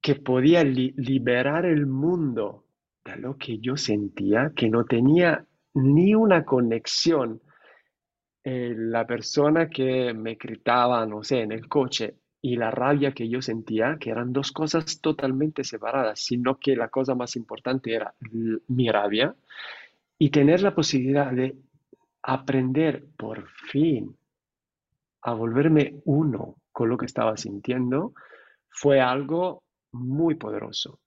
que 0.00 0.14
podía 0.14 0.64
liberar 0.64 1.66
el 1.66 1.86
mundo 1.86 2.64
de 3.04 3.16
lo 3.16 3.36
que 3.36 3.58
yo 3.58 3.76
sentía, 3.76 4.52
que 4.54 4.70
no 4.70 4.84
tenía 4.84 5.44
ni 5.74 6.14
una 6.14 6.44
conexión. 6.44 7.40
Eh, 8.42 8.74
la 8.76 9.06
persona 9.06 9.68
que 9.68 10.14
me 10.14 10.34
gritaba, 10.34 11.04
no 11.06 11.22
sé, 11.22 11.40
en 11.42 11.52
el 11.52 11.68
coche 11.68 12.14
y 12.40 12.56
la 12.56 12.70
rabia 12.70 13.12
que 13.12 13.28
yo 13.28 13.42
sentía, 13.42 13.98
que 13.98 14.10
eran 14.10 14.32
dos 14.32 14.50
cosas 14.50 15.00
totalmente 15.00 15.62
separadas, 15.62 16.20
sino 16.20 16.58
que 16.58 16.74
la 16.74 16.88
cosa 16.88 17.14
más 17.14 17.36
importante 17.36 17.94
era 17.94 18.14
mi 18.68 18.88
rabia 18.88 19.34
y 20.18 20.30
tener 20.30 20.62
la 20.62 20.74
posibilidad 20.74 21.30
de 21.32 21.54
aprender 22.22 23.04
por 23.16 23.46
fin 23.70 24.16
a 25.22 25.34
volverme 25.34 26.00
uno 26.04 26.56
con 26.72 26.88
lo 26.88 26.96
que 26.96 27.06
estaba 27.06 27.36
sintiendo, 27.36 28.14
fue 28.70 29.00
algo 29.00 29.64
muy 29.92 30.36
poderoso. 30.36 30.98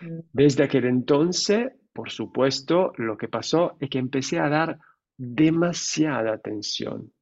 Mm. 0.00 0.20
Desde 0.32 0.64
aquel 0.64 0.86
entonces 0.86 1.72
por 1.92 2.10
supuesto, 2.10 2.92
lo 2.96 3.16
que 3.16 3.28
pasó 3.28 3.76
es 3.80 3.90
que 3.90 3.98
empecé 3.98 4.38
a 4.38 4.48
dar 4.48 4.78
demasiada 5.22 6.32
atención 6.32 7.12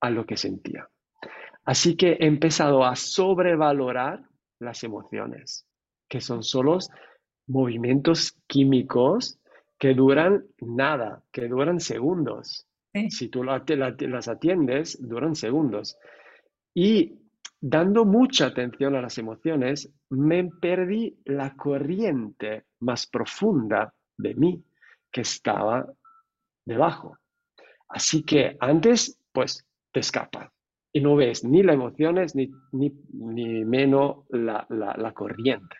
a 0.00 0.10
lo 0.10 0.26
que 0.26 0.36
sentía. 0.36 0.88
Así 1.64 1.96
que 1.96 2.14
he 2.14 2.26
empezado 2.26 2.84
a 2.84 2.96
sobrevalorar 2.96 4.24
las 4.58 4.82
emociones, 4.82 5.68
que 6.08 6.20
son 6.20 6.42
solo 6.42 6.78
movimientos 7.46 8.36
químicos 8.48 9.38
que 9.78 9.94
duran 9.94 10.46
nada, 10.60 11.22
que 11.30 11.46
duran 11.46 11.78
segundos. 11.78 12.66
Si 13.08 13.28
tú 13.28 13.44
las 13.44 14.28
atiendes, 14.28 14.98
duran 15.00 15.36
segundos. 15.36 15.96
Y 16.74 17.20
dando 17.60 18.04
mucha 18.04 18.46
atención 18.46 18.96
a 18.96 19.00
las 19.00 19.16
emociones, 19.18 19.92
me 20.10 20.44
perdí 20.60 21.20
la 21.24 21.54
corriente 21.54 22.64
más 22.80 23.06
profunda 23.06 23.94
de 24.16 24.34
mí 24.34 24.64
que 25.12 25.20
estaba 25.20 25.86
debajo. 26.64 27.18
Así 27.88 28.24
que 28.24 28.56
antes, 28.60 29.20
pues, 29.32 29.66
te 29.92 30.00
escapa 30.00 30.52
y 30.92 31.00
no 31.00 31.16
ves 31.16 31.44
ni 31.44 31.62
las 31.62 31.74
emociones 31.74 32.34
ni, 32.34 32.50
ni, 32.72 33.64
menos 33.64 34.26
la, 34.30 35.12
corriente. 35.14 35.76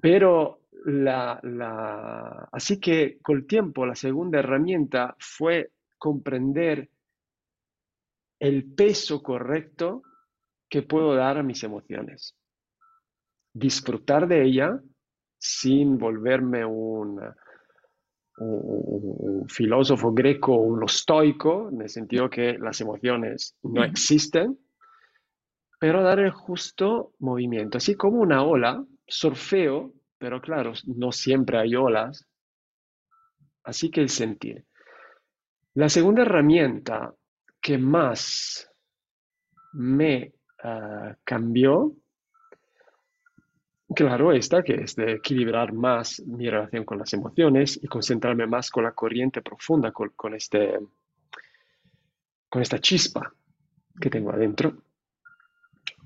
Pero 0.00 0.62
la, 0.84 2.48
así 2.52 2.80
que 2.80 3.18
con 3.22 3.38
el 3.38 3.46
tiempo 3.46 3.86
la 3.86 3.94
segunda 3.94 4.40
herramienta 4.40 5.14
fue 5.18 5.72
comprender 5.98 6.90
el 8.40 8.72
peso 8.74 9.22
correcto 9.22 10.02
que 10.68 10.82
puedo 10.82 11.14
dar 11.14 11.38
a 11.38 11.42
mis 11.42 11.62
emociones. 11.62 12.36
Disfrutar 13.52 14.26
de 14.26 14.44
ella 14.44 14.80
sin 15.38 15.98
volverme 15.98 16.64
un, 16.64 17.20
un, 18.40 19.48
filósofo 19.48 20.12
greco, 20.12 20.56
un 20.56 20.84
estoico, 20.84 21.70
en 21.70 21.82
el 21.82 21.88
sentido 21.88 22.28
que 22.28 22.58
las 22.58 22.80
emociones 22.80 23.56
no 23.62 23.82
existen, 23.82 24.58
pero 25.78 26.02
dar 26.02 26.20
el 26.20 26.30
justo 26.30 27.12
movimiento. 27.18 27.78
Así 27.78 27.94
como 27.94 28.20
una 28.20 28.42
ola, 28.42 28.84
surfeo, 29.06 29.92
pero 30.18 30.40
claro, 30.40 30.72
no 30.86 31.10
siempre 31.10 31.58
hay 31.58 31.74
olas, 31.74 32.26
así 33.64 33.90
que 33.90 34.00
el 34.00 34.08
sentir. 34.08 34.64
La 35.74 35.88
segunda 35.88 36.22
herramienta 36.22 37.14
que 37.60 37.78
más 37.78 38.70
me 39.72 40.34
Ah, 40.62 41.16
cambió, 41.24 41.94
claro, 43.94 44.32
esta 44.32 44.62
que 44.62 44.74
es 44.74 44.96
de 44.96 45.12
equilibrar 45.12 45.72
más 45.72 46.20
mi 46.26 46.48
relación 46.48 46.84
con 46.84 46.98
las 46.98 47.12
emociones 47.12 47.78
y 47.82 47.86
concentrarme 47.86 48.46
más 48.46 48.70
con 48.70 48.84
la 48.84 48.92
corriente 48.92 49.42
profunda, 49.42 49.92
con, 49.92 50.34
este, 50.34 50.78
con 52.48 52.62
esta 52.62 52.78
chispa 52.78 53.32
que 54.00 54.10
tengo 54.10 54.30
adentro. 54.30 54.82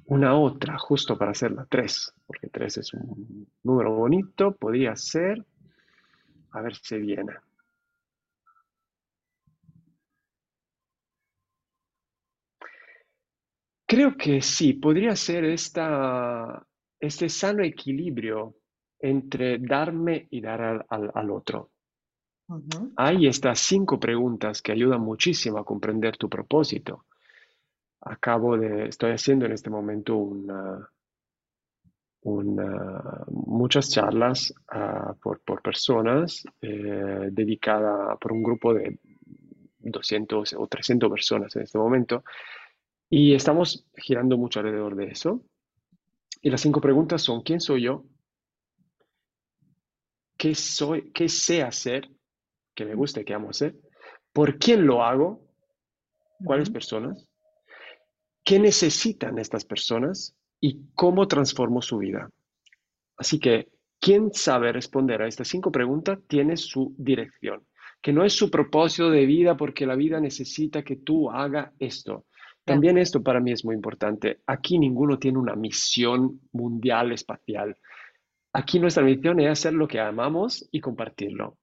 Una 0.06 0.34
otra, 0.34 0.78
justo 0.78 1.16
para 1.16 1.30
hacer 1.30 1.52
la 1.52 1.64
3, 1.64 2.14
porque 2.26 2.48
3 2.48 2.76
es 2.78 2.92
un 2.94 3.48
número 3.62 3.92
bonito, 3.92 4.54
podría 4.54 4.94
ser, 4.96 5.44
a 6.52 6.60
ver 6.60 6.74
si 6.76 6.98
viene. 6.98 7.32
Creo 13.86 14.16
que 14.16 14.42
sí, 14.42 14.74
podría 14.74 15.14
ser 15.16 15.44
esta, 15.44 16.66
este 17.06 17.28
sano 17.28 17.62
equilibrio 17.62 18.56
entre 18.98 19.58
darme 19.58 20.28
y 20.30 20.40
dar 20.40 20.86
al, 20.88 21.30
otro. 21.30 21.70
Hay 22.96 23.26
estas 23.26 23.60
cinco 23.60 23.98
preguntas 23.98 24.62
que 24.62 24.72
ayudan 24.72 25.00
muchísimo 25.00 25.58
a 25.58 25.64
comprender 25.64 26.16
tu 26.16 26.28
propósito. 26.28 27.06
Acabo 28.00 28.56
de, 28.56 28.88
estoy 28.88 29.12
haciendo 29.12 29.46
en 29.46 29.52
este 29.52 29.70
momento 29.70 30.16
una, 30.16 30.88
muchas 33.28 33.90
charlas 33.90 34.54
ah, 34.68 35.14
por, 35.22 35.40
personas 35.62 36.44
eh, 36.60 37.28
dedicadas 37.30 38.18
por 38.18 38.32
un 38.32 38.42
grupo 38.42 38.74
de 38.74 38.98
200 39.78 40.54
o 40.54 40.66
300 40.66 41.10
personas 41.10 41.54
en 41.56 41.62
este 41.62 41.78
momento 41.78 42.24
y 43.10 43.34
estamos 43.34 43.86
girando 43.96 44.36
mucho 44.36 44.60
alrededor 44.60 44.96
de 44.96 45.06
eso. 45.06 45.42
Y 46.44 46.50
las 46.50 46.60
cinco 46.60 46.78
preguntas 46.78 47.22
son, 47.22 47.40
¿quién 47.40 47.58
soy 47.58 47.84
yo? 47.84 48.04
¿Qué, 50.36 50.54
soy, 50.54 51.10
qué 51.10 51.26
sé 51.26 51.62
hacer? 51.62 52.10
¿Qué 52.74 52.84
me 52.84 52.94
gusta 52.94 53.22
y 53.22 53.24
qué 53.24 53.32
amo 53.32 53.48
hacer? 53.48 53.74
¿Por 54.30 54.58
quién 54.58 54.86
lo 54.86 55.02
hago? 55.02 55.48
¿Cuáles 56.44 56.68
personas? 56.68 57.26
¿Qué 58.44 58.58
necesitan 58.58 59.38
estas 59.38 59.64
personas? 59.64 60.36
¿Y 60.60 60.90
cómo 60.94 61.26
transformo 61.26 61.80
su 61.80 61.96
vida? 61.96 62.28
Así 63.16 63.40
que, 63.40 63.70
quien 63.98 64.30
sabe 64.34 64.70
responder 64.70 65.22
a 65.22 65.28
estas 65.28 65.48
cinco 65.48 65.72
preguntas 65.72 66.18
tiene 66.28 66.58
su 66.58 66.94
dirección, 66.98 67.66
que 68.02 68.12
no 68.12 68.22
es 68.22 68.34
su 68.34 68.50
propósito 68.50 69.08
de 69.08 69.24
vida 69.24 69.56
porque 69.56 69.86
la 69.86 69.96
vida 69.96 70.20
necesita 70.20 70.82
que 70.82 70.96
tú 70.96 71.30
hagas 71.30 71.72
esto, 71.78 72.26
También 72.64 72.96
esto 72.96 73.22
para 73.22 73.40
mí 73.40 73.52
es 73.52 73.64
muy 73.64 73.74
importante. 73.74 74.40
Aquí 74.46 74.78
ninguno 74.78 75.18
tiene 75.18 75.38
una 75.38 75.54
misión 75.54 76.40
mundial 76.52 77.12
espacial. 77.12 77.76
Aquí 78.52 78.78
nuestra 78.78 79.02
misión 79.02 79.40
es 79.40 79.50
hacer 79.50 79.74
lo 79.74 79.86
que 79.86 80.00
amamos 80.00 80.68
y 80.70 80.80
compartirlo. 80.80 81.58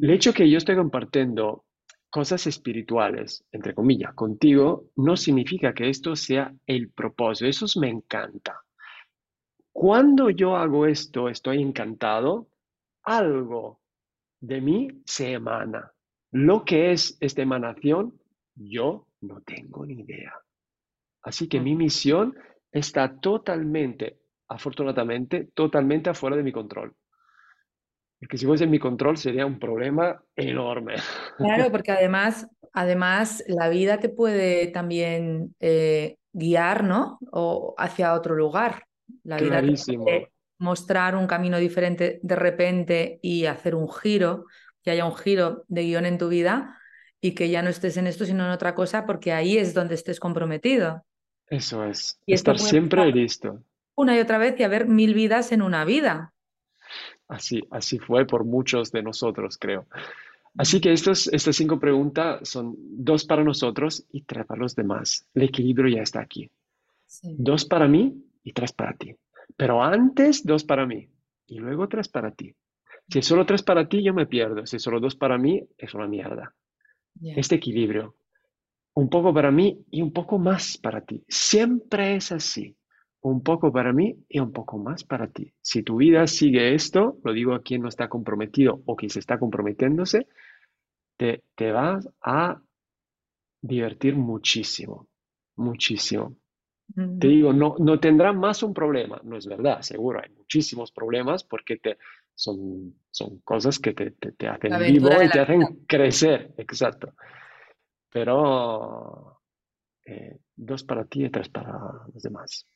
El 0.00 0.10
hecho 0.10 0.32
que 0.32 0.48
yo 0.48 0.58
estoy 0.58 0.76
compartiendo 0.76 1.64
cosas 2.08 2.46
espirituales, 2.46 3.44
entre 3.52 3.74
comillas, 3.74 4.14
contigo, 4.14 4.90
no 4.96 5.16
significa 5.16 5.74
que 5.74 5.88
esto 5.88 6.14
sea 6.14 6.54
el 6.66 6.90
propósito. 6.90 7.48
Eso 7.48 7.66
me 7.80 7.88
encanta. 7.88 8.60
Cuando 9.72 10.30
yo 10.30 10.56
hago 10.56 10.86
esto, 10.86 11.28
estoy 11.28 11.62
encantado, 11.62 12.48
algo 13.02 13.80
de 14.40 14.60
mí 14.60 14.88
se 15.06 15.32
emana. 15.32 15.92
Lo 16.30 16.64
que 16.64 16.92
es 16.92 17.16
esta 17.20 17.42
emanación, 17.42 18.20
yo 18.54 19.06
no 19.20 19.40
tengo 19.42 19.86
ni 19.86 20.00
idea. 20.00 20.32
Así 21.22 21.48
que 21.48 21.60
mi 21.60 21.74
misión 21.74 22.34
está 22.70 23.16
totalmente, 23.20 24.18
afortunadamente, 24.48 25.50
totalmente 25.54 26.10
afuera 26.10 26.36
de 26.36 26.42
mi 26.42 26.52
control. 26.52 26.94
Porque 28.18 28.38
si 28.38 28.46
fuese 28.46 28.64
en 28.64 28.70
mi 28.70 28.78
control 28.78 29.16
sería 29.16 29.46
un 29.46 29.58
problema 29.58 30.22
enorme. 30.36 30.94
Claro, 31.38 31.70
porque 31.72 31.92
además, 31.92 32.46
además 32.72 33.42
la 33.46 33.68
vida 33.68 33.98
te 33.98 34.08
puede 34.08 34.68
también 34.68 35.54
eh, 35.60 36.18
guiar, 36.32 36.84
¿no? 36.84 37.18
O 37.30 37.74
hacia 37.78 38.14
otro 38.14 38.34
lugar. 38.34 38.84
La 39.24 39.38
vida 39.38 39.60
te 39.60 39.96
puede 39.96 40.32
mostrar 40.58 41.16
un 41.16 41.26
camino 41.26 41.58
diferente 41.58 42.20
de 42.22 42.36
repente 42.36 43.18
y 43.22 43.46
hacer 43.46 43.74
un 43.74 43.92
giro, 43.92 44.46
que 44.82 44.92
haya 44.92 45.04
un 45.04 45.16
giro 45.16 45.64
de 45.66 45.82
guion 45.82 46.06
en 46.06 46.18
tu 46.18 46.28
vida 46.28 46.78
y 47.22 47.32
que 47.32 47.48
ya 47.48 47.62
no 47.62 47.70
estés 47.70 47.96
en 47.96 48.06
esto 48.06 48.26
sino 48.26 48.44
en 48.44 48.50
otra 48.50 48.74
cosa, 48.74 49.06
porque 49.06 49.32
ahí 49.32 49.56
es 49.56 49.72
donde 49.72 49.94
estés 49.94 50.20
comprometido. 50.20 51.06
Eso 51.46 51.84
es. 51.84 52.18
Y 52.26 52.34
estar 52.34 52.58
siempre 52.58 53.10
listo. 53.12 53.62
Una 53.94 54.16
y 54.16 54.20
otra 54.20 54.38
vez 54.38 54.58
y 54.58 54.64
haber 54.64 54.88
mil 54.88 55.14
vidas 55.14 55.52
en 55.52 55.62
una 55.62 55.84
vida. 55.84 56.34
Así, 57.28 57.62
así 57.70 57.98
fue 57.98 58.26
por 58.26 58.44
muchos 58.44 58.90
de 58.90 59.02
nosotros, 59.02 59.56
creo. 59.56 59.86
Así 60.58 60.80
que 60.80 60.92
estos, 60.92 61.28
estas 61.28 61.56
cinco 61.56 61.78
preguntas 61.78 62.46
son 62.48 62.74
dos 62.76 63.24
para 63.24 63.44
nosotros 63.44 64.04
y 64.10 64.22
tres 64.22 64.44
para 64.44 64.60
los 64.60 64.74
demás. 64.74 65.26
El 65.32 65.44
equilibrio 65.44 65.96
ya 65.96 66.02
está 66.02 66.20
aquí. 66.20 66.50
Dos 67.22 67.64
para 67.64 67.86
mí 67.86 68.14
y 68.42 68.52
tres 68.52 68.72
para 68.72 68.94
ti. 68.94 69.14
Pero 69.56 69.82
antes, 69.82 70.44
dos 70.44 70.64
para 70.64 70.86
mí 70.86 71.08
y 71.46 71.58
luego 71.58 71.88
tres 71.88 72.08
para 72.08 72.32
ti. 72.32 72.54
Si 73.08 73.20
es 73.20 73.26
solo 73.26 73.46
tres 73.46 73.62
para 73.62 73.88
ti, 73.88 74.02
yo 74.02 74.12
me 74.12 74.26
pierdo. 74.26 74.66
Si 74.66 74.76
es 74.76 74.82
solo 74.82 74.98
dos 74.98 75.14
para 75.14 75.38
mí, 75.38 75.62
es 75.78 75.94
una 75.94 76.08
mierda. 76.08 76.54
Este 77.20 77.56
equilibrio. 77.56 78.16
Un 78.94 79.08
poco 79.08 79.32
para 79.32 79.50
mí 79.50 79.84
y 79.90 80.02
un 80.02 80.12
poco 80.12 80.38
más 80.38 80.78
para 80.78 81.02
ti. 81.02 81.24
Siempre 81.28 82.16
es 82.16 82.32
así 82.32 82.76
un 83.22 83.42
poco 83.42 83.72
para 83.72 83.92
mí 83.92 84.16
y 84.28 84.40
un 84.40 84.52
poco 84.52 84.78
más 84.78 85.04
para 85.04 85.28
ti. 85.28 85.52
Si 85.62 85.82
tu 85.82 85.96
vida 85.96 86.26
sigue 86.26 86.74
esto, 86.74 87.18
lo 87.24 87.32
digo 87.32 87.54
a 87.54 87.62
quien 87.62 87.82
no 87.82 87.88
está 87.88 88.08
comprometido 88.08 88.82
o 88.84 88.96
quien 88.96 89.10
se 89.10 89.20
está 89.20 89.38
comprometiéndose, 89.38 90.26
te, 91.16 91.44
te 91.54 91.70
vas 91.70 92.08
a 92.20 92.60
divertir 93.60 94.16
muchísimo, 94.16 95.08
muchísimo. 95.56 96.36
Te 96.94 97.28
digo, 97.28 97.52
no, 97.52 97.76
no 97.78 98.00
tendrá 98.00 98.32
más 98.32 98.62
un 98.62 98.74
problema, 98.74 99.20
no 99.24 99.38
es 99.38 99.46
verdad, 99.46 99.80
seguro, 99.80 100.20
hay 100.22 100.30
muchísimos 100.34 100.92
problemas 100.92 101.42
porque 101.42 101.76
te, 101.76 101.96
son, 102.34 102.94
son 103.10 103.38
cosas 103.40 103.78
que 103.78 103.92
te, 103.92 104.10
te, 104.10 104.48
hacen 104.48 104.78
vivo 104.78 105.10
y 105.22 105.28
te 105.28 105.40
hacen 105.40 105.84
crecer, 105.86 106.54
exacto. 106.56 107.14
Pero 108.10 109.40
eh, 110.04 110.38
dos 110.56 110.84
para 110.84 111.04
ti 111.04 111.24
y 111.24 111.30
tres 111.30 111.48
para 111.48 111.72
los 112.12 112.22
demás. 112.22 112.66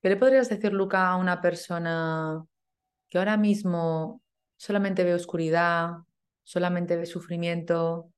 ¿Qué 0.00 0.08
le 0.08 0.16
podrías 0.16 0.48
decir, 0.48 0.72
Luca, 0.72 1.08
a 1.08 1.16
una 1.16 1.40
persona 1.40 2.44
que 3.08 3.18
ahora 3.18 3.36
mismo 3.36 4.22
solamente 4.56 5.04
ve 5.04 5.14
oscuridad, 5.14 5.98
solamente 6.44 6.96
ve 6.96 7.06
sufrimiento, 7.06 8.10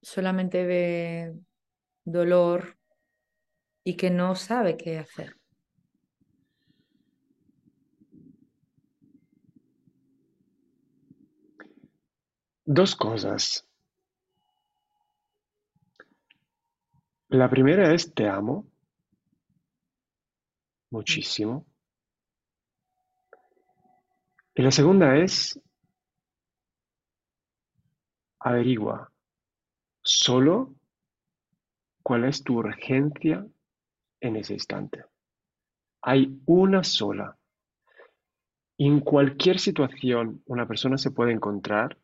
solamente 0.00 0.64
ve 0.64 1.34
dolor 2.04 2.76
y 3.84 3.96
que 3.96 4.10
no 4.10 4.34
sabe 4.36 4.76
qué 4.76 4.98
hacer? 4.98 5.36
Dos 12.64 12.96
cosas. 12.96 13.68
La 17.28 17.50
primera 17.50 17.92
es 17.92 18.14
te 18.14 18.28
amo 18.28 18.66
muchísimo. 20.90 21.66
Y 24.54 24.62
la 24.62 24.70
segunda 24.70 25.16
es, 25.16 25.60
averigua 28.38 29.10
solo 30.00 30.74
cuál 32.02 32.24
es 32.24 32.44
tu 32.44 32.58
urgencia 32.58 33.44
en 34.20 34.36
ese 34.36 34.52
instante. 34.52 35.04
Hay 36.02 36.40
una 36.46 36.84
sola. 36.84 37.36
En 38.78 39.00
cualquier 39.00 39.58
situación 39.58 40.42
una 40.46 40.68
persona 40.68 40.98
se 40.98 41.10
puede 41.10 41.32
encontrar. 41.32 41.98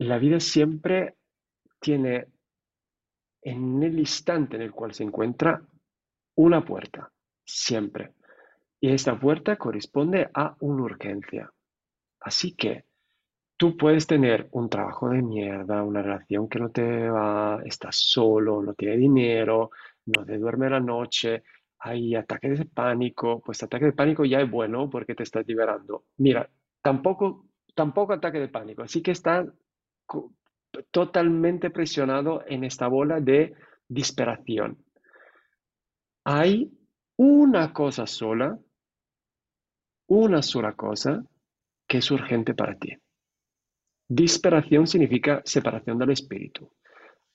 La 0.00 0.16
vida 0.16 0.40
siempre 0.40 1.16
tiene 1.78 2.26
en 3.42 3.82
el 3.82 3.98
instante 3.98 4.56
en 4.56 4.62
el 4.62 4.72
cual 4.72 4.94
se 4.94 5.04
encuentra 5.04 5.60
una 6.36 6.64
puerta, 6.64 7.12
siempre. 7.44 8.14
Y 8.80 8.92
esta 8.92 9.20
puerta 9.20 9.56
corresponde 9.56 10.30
a 10.32 10.56
una 10.60 10.84
urgencia. 10.84 11.52
Así 12.20 12.56
que 12.56 12.86
tú 13.58 13.76
puedes 13.76 14.06
tener 14.06 14.48
un 14.52 14.70
trabajo 14.70 15.10
de 15.10 15.20
mierda, 15.20 15.82
una 15.82 16.00
relación 16.00 16.48
que 16.48 16.60
no 16.60 16.70
te 16.70 17.10
va, 17.10 17.60
estás 17.66 17.96
solo, 17.96 18.62
no 18.62 18.72
tienes 18.72 18.98
dinero, 19.00 19.70
no 20.06 20.24
te 20.24 20.38
duerme 20.38 20.70
la 20.70 20.80
noche, 20.80 21.42
hay 21.78 22.14
ataques 22.14 22.58
de 22.58 22.64
pánico, 22.64 23.42
pues 23.44 23.62
ataque 23.62 23.84
de 23.84 23.92
pánico 23.92 24.24
ya 24.24 24.40
es 24.40 24.50
bueno 24.50 24.88
porque 24.88 25.14
te 25.14 25.24
estás 25.24 25.46
liberando. 25.46 26.04
Mira, 26.16 26.48
tampoco, 26.80 27.48
tampoco 27.74 28.14
ataque 28.14 28.40
de 28.40 28.48
pánico, 28.48 28.80
así 28.80 29.02
que 29.02 29.10
está 29.10 29.46
totalmente 30.90 31.70
presionado 31.70 32.44
en 32.46 32.64
esta 32.64 32.86
bola 32.88 33.20
de 33.20 33.54
disperación. 33.88 34.84
Hay 36.24 36.70
una 37.16 37.72
cosa 37.72 38.06
sola, 38.06 38.58
una 40.06 40.42
sola 40.42 40.74
cosa 40.74 41.24
que 41.86 41.98
es 41.98 42.10
urgente 42.10 42.54
para 42.54 42.76
ti. 42.76 42.96
Disperación 44.08 44.86
significa 44.86 45.42
separación 45.44 45.98
del 45.98 46.10
espíritu. 46.10 46.72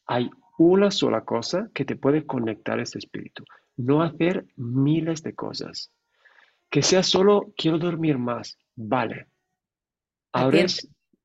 Hay 0.08 0.30
una 0.58 0.92
sola 0.92 1.22
cosa 1.24 1.70
que 1.74 1.86
te 1.86 1.96
puede 1.96 2.26
conectar 2.26 2.80
a 2.80 2.84
este 2.84 3.00
espíritu. 3.00 3.44
No 3.78 4.02
hacer 4.02 4.46
miles 4.56 5.24
de 5.24 5.36
cosas. 5.36 5.92
Que 6.70 6.82
sea 6.82 7.04
solo 7.04 7.54
quiero 7.58 7.78
dormir 7.78 8.18
más. 8.18 8.58
Vale. 8.76 9.28
Ahora 10.32 10.66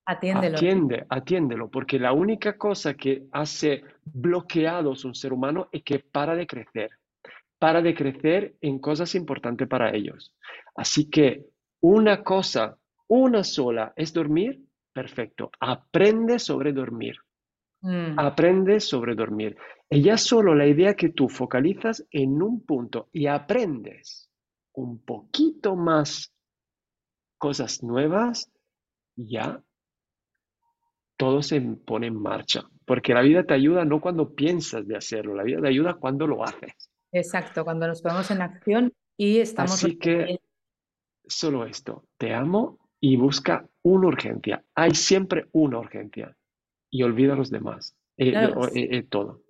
Atiéndelo. 0.06 0.56
Atiende, 0.56 1.06
atiéndelo, 1.08 1.70
porque 1.70 1.98
la 1.98 2.12
única 2.12 2.56
cosa 2.56 2.94
que 2.94 3.26
hace 3.32 3.84
bloqueados 4.04 5.04
un 5.04 5.14
ser 5.14 5.32
humano 5.32 5.68
es 5.70 5.82
que 5.82 6.00
para 6.00 6.34
de 6.34 6.46
crecer 6.46 6.90
para 7.60 7.82
de 7.82 7.94
crecer 7.94 8.56
en 8.62 8.78
cosas 8.78 9.14
importantes 9.14 9.68
para 9.68 9.94
ellos. 9.94 10.34
Así 10.74 11.10
que 11.10 11.44
una 11.80 12.24
cosa, 12.24 12.78
una 13.06 13.44
sola, 13.44 13.92
es 13.96 14.14
dormir, 14.14 14.64
perfecto. 14.94 15.50
Aprende 15.60 16.38
sobre 16.38 16.72
dormir. 16.72 17.16
Mm. 17.82 18.18
Aprende 18.18 18.80
sobre 18.80 19.14
dormir. 19.14 19.58
Y 19.90 20.02
ya 20.02 20.16
solo 20.16 20.54
la 20.54 20.66
idea 20.66 20.94
que 20.94 21.10
tú 21.10 21.28
focalizas 21.28 22.06
en 22.10 22.42
un 22.42 22.64
punto 22.64 23.10
y 23.12 23.26
aprendes 23.26 24.30
un 24.72 25.04
poquito 25.04 25.76
más 25.76 26.32
cosas 27.36 27.82
nuevas, 27.82 28.50
ya 29.16 29.62
todo 31.20 31.42
se 31.42 31.60
pone 31.60 32.06
en 32.06 32.16
marcha. 32.16 32.62
Porque 32.86 33.12
la 33.12 33.20
vida 33.20 33.44
te 33.44 33.52
ayuda 33.52 33.84
no 33.84 34.00
cuando 34.00 34.34
piensas 34.34 34.88
de 34.88 34.96
hacerlo, 34.96 35.34
la 35.34 35.42
vida 35.42 35.60
te 35.60 35.68
ayuda 35.68 35.94
cuando 36.00 36.26
lo 36.26 36.42
haces. 36.42 36.72
Exacto, 37.12 37.62
cuando 37.62 37.86
nos 37.86 38.00
ponemos 38.00 38.30
en 38.30 38.40
acción 38.40 38.94
y 39.18 39.38
estamos... 39.40 39.74
Así 39.74 39.98
que 39.98 40.40
solo 41.26 41.66
esto, 41.66 42.06
te 42.16 42.32
amo 42.32 42.78
y 43.00 43.16
busca 43.16 43.68
una 43.82 44.08
urgencia. 44.08 44.64
Hay 44.74 44.94
siempre 44.94 45.44
una 45.52 45.78
urgencia 45.78 46.34
y 46.88 47.02
olvida 47.02 47.34
a 47.34 47.36
los 47.36 47.50
demás, 47.50 47.94
eh, 48.16 48.32
eh, 48.32 48.88
eh, 48.90 49.02
todo. 49.02 49.42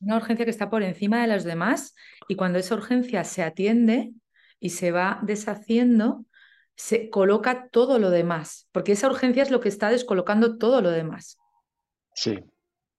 Una 0.00 0.16
urgencia 0.16 0.44
que 0.44 0.50
está 0.50 0.70
por 0.70 0.82
encima 0.82 1.22
de 1.22 1.32
los 1.32 1.44
demás 1.44 1.94
y 2.26 2.34
cuando 2.34 2.58
esa 2.58 2.74
urgencia 2.74 3.22
se 3.22 3.44
atiende 3.44 4.12
y 4.58 4.70
se 4.70 4.90
va 4.90 5.20
deshaciendo, 5.22 6.26
se 6.82 7.10
coloca 7.10 7.68
todo 7.68 8.00
lo 8.00 8.10
demás, 8.10 8.68
porque 8.72 8.90
esa 8.90 9.06
urgencia 9.06 9.44
es 9.44 9.52
lo 9.52 9.60
que 9.60 9.68
está 9.68 9.88
descolocando 9.88 10.58
todo 10.58 10.82
lo 10.82 10.90
demás. 10.90 11.38
Sí, 12.12 12.40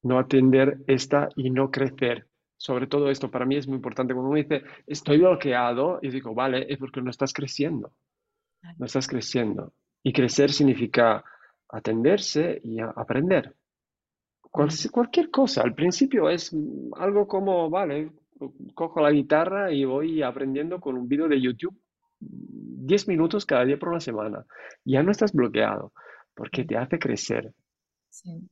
no 0.03 0.19
atender 0.19 0.77
esta 0.87 1.27
y 1.35 1.49
no 1.49 1.69
crecer. 1.69 2.25
Sobre 2.55 2.87
todo 2.87 3.09
esto, 3.09 3.29
para 3.29 3.45
mí 3.45 3.57
es 3.57 3.67
muy 3.67 3.75
importante. 3.75 4.13
Cuando 4.13 4.29
uno 4.29 4.41
dice, 4.41 4.63
estoy 4.87 5.17
bloqueado, 5.17 5.99
y 6.01 6.11
digo, 6.11 6.33
vale, 6.33 6.65
es 6.69 6.77
porque 6.77 7.01
no 7.01 7.09
estás 7.09 7.33
creciendo. 7.33 7.91
No 8.77 8.85
estás 8.85 9.05
creciendo. 9.05 9.73
Y 10.01 10.13
crecer 10.13 10.53
significa 10.53 11.21
atenderse 11.67 12.61
y 12.63 12.79
aprender. 12.79 13.53
cualquier 14.93 15.29
cosa. 15.29 15.61
Al 15.61 15.75
principio 15.75 16.29
es 16.29 16.55
algo 16.95 17.27
como, 17.27 17.69
vale, 17.69 18.13
cojo 18.73 19.01
la 19.01 19.11
guitarra 19.11 19.73
y 19.73 19.83
voy 19.83 20.21
aprendiendo 20.21 20.79
con 20.79 20.95
un 20.95 21.09
vídeo 21.09 21.27
de 21.27 21.41
YouTube 21.41 21.82
10 22.85 23.07
minutos 23.07 23.45
cada 23.45 23.65
día 23.65 23.77
por 23.77 23.89
una 23.89 23.99
semana. 23.99 24.45
Ya 24.83 25.03
no 25.03 25.11
estás 25.11 25.33
bloqueado 25.33 25.93
porque 26.33 26.65
te 26.65 26.77
hace 26.77 26.99
crecer. 26.99 27.53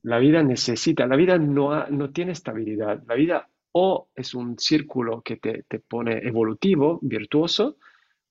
La 0.02 0.18
vida 0.18 0.42
necesita, 0.42 1.06
la 1.06 1.16
vida 1.16 1.38
no, 1.38 1.86
no 1.88 2.10
tiene 2.10 2.32
estabilidad. 2.32 3.02
La 3.06 3.14
vida 3.14 3.48
o 3.72 4.08
es 4.14 4.34
un 4.34 4.58
círculo 4.58 5.22
que 5.22 5.36
te, 5.36 5.78
pone 5.80 6.18
evolutivo, 6.26 6.98
virtuoso, 7.02 7.76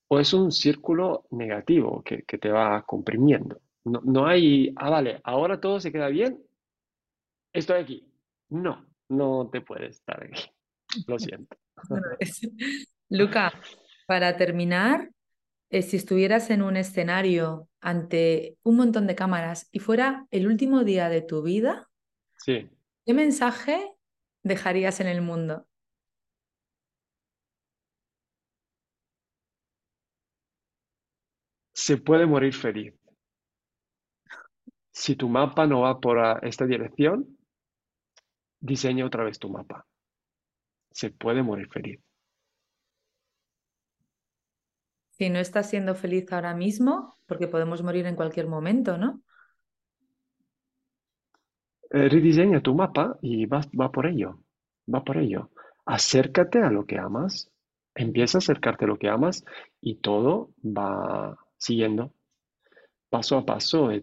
o 0.08 0.20
es 0.20 0.32
un 0.34 0.52
círculo 0.52 1.26
negativo 1.30 2.02
que, 2.02 2.22
te 2.22 2.48
va 2.48 2.82
comprimiendo. 2.82 3.60
No, 3.84 4.00
no, 4.04 4.26
hay, 4.26 4.72
ah, 4.76 4.90
vale, 4.90 5.20
ahora 5.24 5.60
todo 5.60 5.80
se 5.80 5.90
queda 5.90 6.08
bien, 6.08 6.38
estoy 7.52 7.80
aquí. 7.80 8.08
No, 8.50 8.86
no 9.08 9.48
te 9.50 9.60
puedes 9.60 9.96
estar 9.96 10.22
aquí. 10.22 10.42
Lo 11.08 11.18
siento. 11.18 11.56
Luca, 13.08 13.52
para 14.06 14.36
terminar, 14.36 15.10
eh, 15.72 15.80
si 15.80 15.96
estuvieras 15.96 16.50
en 16.50 16.60
un 16.60 16.76
escenario 16.76 17.66
ante 17.80 18.58
un 18.62 18.76
montón 18.76 19.06
de 19.06 19.14
cámaras 19.14 19.70
y 19.72 19.78
fuera 19.78 20.26
el 20.30 20.46
último 20.46 20.84
día 20.84 21.08
de 21.08 21.22
tu 21.22 21.42
vida, 21.42 21.88
sí. 22.36 22.68
¿qué 23.06 23.14
mensaje 23.14 23.90
dejarías 24.42 25.00
en 25.00 25.06
el 25.06 25.22
mundo? 25.22 25.66
Se 31.72 31.96
puede 31.96 32.26
morir 32.26 32.52
feliz. 32.52 32.94
Si 34.92 35.16
tu 35.16 35.30
mapa 35.30 35.66
no 35.66 35.80
va 35.80 35.98
por 35.98 36.44
esta 36.44 36.66
dirección, 36.66 37.38
diseña 38.60 39.06
otra 39.06 39.24
vez 39.24 39.38
tu 39.38 39.48
mapa. 39.48 39.86
Se 40.90 41.10
puede 41.10 41.42
morir 41.42 41.66
feliz. 41.70 41.98
Si 45.12 45.30
no 45.30 45.38
estás 45.38 45.70
siendo 45.70 45.94
feliz 45.94 46.30
ahora 46.32 46.54
mismo, 46.54 47.16
porque 47.26 47.48
podemos 47.48 47.82
morir 47.82 48.06
en 48.06 48.16
cualquier 48.16 48.48
momento, 48.48 48.98
¿no? 48.98 49.22
Eh, 51.90 52.08
rediseña 52.08 52.60
tu 52.60 52.74
mapa 52.74 53.18
y 53.22 53.46
va, 53.46 53.60
va 53.78 53.90
por 53.90 54.06
ello, 54.06 54.40
va 54.92 55.04
por 55.04 55.18
ello. 55.18 55.50
Acércate 55.84 56.58
a 56.60 56.70
lo 56.70 56.86
que 56.86 56.98
amas, 56.98 57.50
empieza 57.94 58.38
a 58.38 58.40
acercarte 58.40 58.84
a 58.84 58.88
lo 58.88 58.98
que 58.98 59.08
amas 59.08 59.44
y 59.80 59.96
todo 59.96 60.50
va 60.64 61.36
siguiendo 61.58 62.14
paso 63.12 63.36
a 63.36 63.44
paso. 63.44 63.90
Eh, 63.90 64.02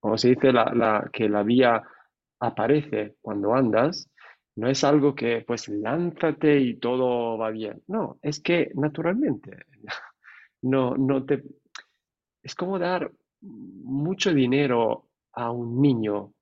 como 0.00 0.18
se 0.18 0.28
dice, 0.30 0.52
que 1.12 1.28
la 1.28 1.42
vía 1.44 1.82
aparece 2.40 3.16
cuando 3.22 3.54
andas, 3.54 4.10
no 4.56 4.68
es 4.68 4.84
algo 4.84 5.14
que 5.14 5.44
pues 5.46 5.68
lánzate 5.68 6.58
y 6.58 6.76
todo 6.76 7.38
va 7.38 7.50
bien. 7.50 7.82
No, 7.88 8.18
es 8.22 8.40
que 8.40 8.70
naturalmente 8.74 9.66
no, 10.62 10.96
no 10.96 11.24
te... 11.24 11.42
Es 12.42 12.54
como 12.54 12.78
dar 12.78 13.10
mucho 13.42 14.32
dinero 14.32 15.08
a 15.32 15.50
un 15.50 15.80
niño. 15.80 16.32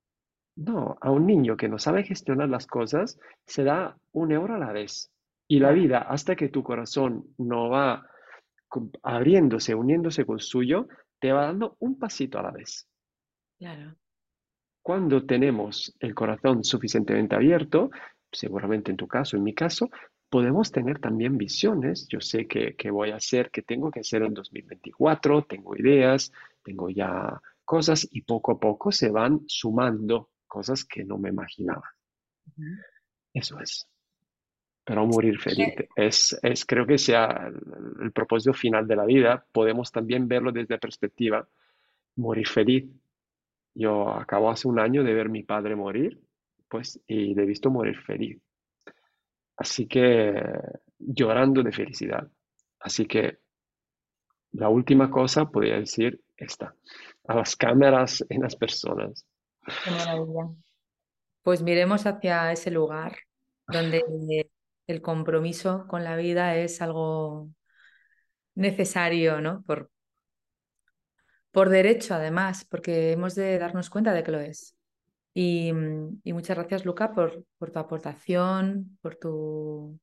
No, 0.57 0.97
a 1.01 1.11
un 1.11 1.25
niño 1.25 1.57
que 1.57 1.67
no 1.67 1.77
sabe 1.77 2.03
gestionar 2.03 2.47
las 2.47 2.65
cosas, 2.65 3.19
se 3.45 3.65
da 3.65 3.97
un 4.13 4.31
euro 4.31 4.55
a 4.55 4.59
la 4.59 4.71
vez. 4.71 5.11
Y 5.47 5.59
la 5.59 5.71
vida, 5.71 5.99
hasta 5.99 6.35
que 6.37 6.47
tu 6.47 6.63
corazón 6.63 7.25
no 7.37 7.69
va 7.69 8.07
abriéndose, 9.03 9.75
uniéndose 9.75 10.25
con 10.25 10.39
suyo, 10.39 10.87
te 11.19 11.33
va 11.33 11.45
dando 11.47 11.75
un 11.79 11.99
pasito 11.99 12.39
a 12.39 12.43
la 12.43 12.51
vez. 12.51 12.87
Claro. 13.59 13.95
Cuando 14.85 15.25
tenemos 15.25 15.95
el 15.99 16.13
corazón 16.13 16.63
suficientemente 16.63 17.33
abierto, 17.33 17.89
seguramente 18.31 18.91
en 18.91 18.97
tu 18.97 19.07
caso, 19.07 19.35
en 19.35 19.41
mi 19.41 19.51
caso, 19.51 19.89
podemos 20.29 20.71
tener 20.71 20.99
también 20.99 21.39
visiones. 21.39 22.07
Yo 22.07 22.21
sé 22.21 22.45
que, 22.45 22.91
voy 22.91 23.09
a 23.09 23.15
hacer, 23.15 23.49
que 23.49 23.63
tengo 23.63 23.89
que 23.89 24.01
hacer 24.01 24.21
en 24.21 24.35
2024, 24.35 25.45
tengo 25.45 25.75
ideas, 25.75 26.31
tengo 26.61 26.91
ya 26.91 27.41
cosas 27.63 28.07
y 28.11 28.21
poco 28.21 28.51
a 28.51 28.59
poco 28.59 28.91
se 28.91 29.09
van 29.09 29.41
sumando 29.47 30.29
cosas 30.45 30.85
que 30.85 31.03
no 31.03 31.17
me 31.17 31.29
imaginaba. 31.29 31.95
Eso 33.33 33.59
es. 33.59 33.87
Pero 34.83 35.07
morir 35.07 35.39
feliz 35.39 35.73
es, 35.95 36.37
es, 36.43 36.63
creo 36.63 36.85
que 36.85 36.99
sea 36.99 37.51
el, 38.03 38.11
propósito 38.11 38.53
final 38.53 38.87
de 38.87 38.95
la 38.97 39.05
vida. 39.05 39.43
Podemos 39.51 39.91
también 39.91 40.27
verlo 40.27 40.51
desde 40.51 40.77
perspectiva. 40.77 41.49
Morir 42.17 42.47
feliz. 42.47 42.85
Yo 43.75 44.09
acabo 44.09 44.49
hace 44.49 44.67
un 44.67 44.79
año 44.79 45.03
de 45.03 45.13
ver 45.13 45.29
mi 45.29 45.43
padre 45.43 45.75
morir, 45.75 46.19
pues, 46.69 46.99
y 47.05 47.35
le 47.35 47.43
he 47.43 47.45
visto 47.45 47.69
morir 47.69 48.01
feliz. 48.01 48.41
Así 49.57 49.87
que 49.87 50.33
llorando 50.97 51.61
de 51.61 51.71
felicidad. 51.71 52.27
Así 52.79 53.05
que 53.05 53.39
la 54.53 54.69
última 54.69 55.11
cosa 55.11 55.45
podría 55.45 55.77
decir 55.77 56.21
esta, 56.37 56.73
a 57.27 57.35
las 57.35 57.55
cámaras 57.55 58.25
en 58.29 58.41
las 58.41 58.55
personas. 58.55 59.25
Pues 61.43 61.61
miremos 61.61 62.05
hacia 62.05 62.51
ese 62.51 62.71
lugar 62.71 63.17
donde 63.67 64.49
el 64.87 65.01
compromiso 65.01 65.85
con 65.87 66.03
la 66.03 66.15
vida 66.15 66.55
es 66.55 66.81
algo 66.81 67.49
necesario, 68.55 69.41
¿no? 69.41 69.63
Por, 69.63 69.91
por 71.55 71.69
derecho, 71.69 72.13
además, 72.13 72.65
porque 72.69 73.13
hemos 73.13 73.33
de 73.33 73.57
darnos 73.57 73.89
cuenta 73.89 74.11
de 74.11 74.23
que 74.23 74.31
lo 74.33 74.41
es. 74.41 74.75
Y, 75.33 75.71
muchas 76.25 76.57
gracias, 76.57 76.83
Luca, 76.83 77.13
por, 77.13 77.45
por, 77.57 77.71
tu 77.71 77.79
aportación, 77.79 78.97
por 79.01 79.15
tu 79.15 79.97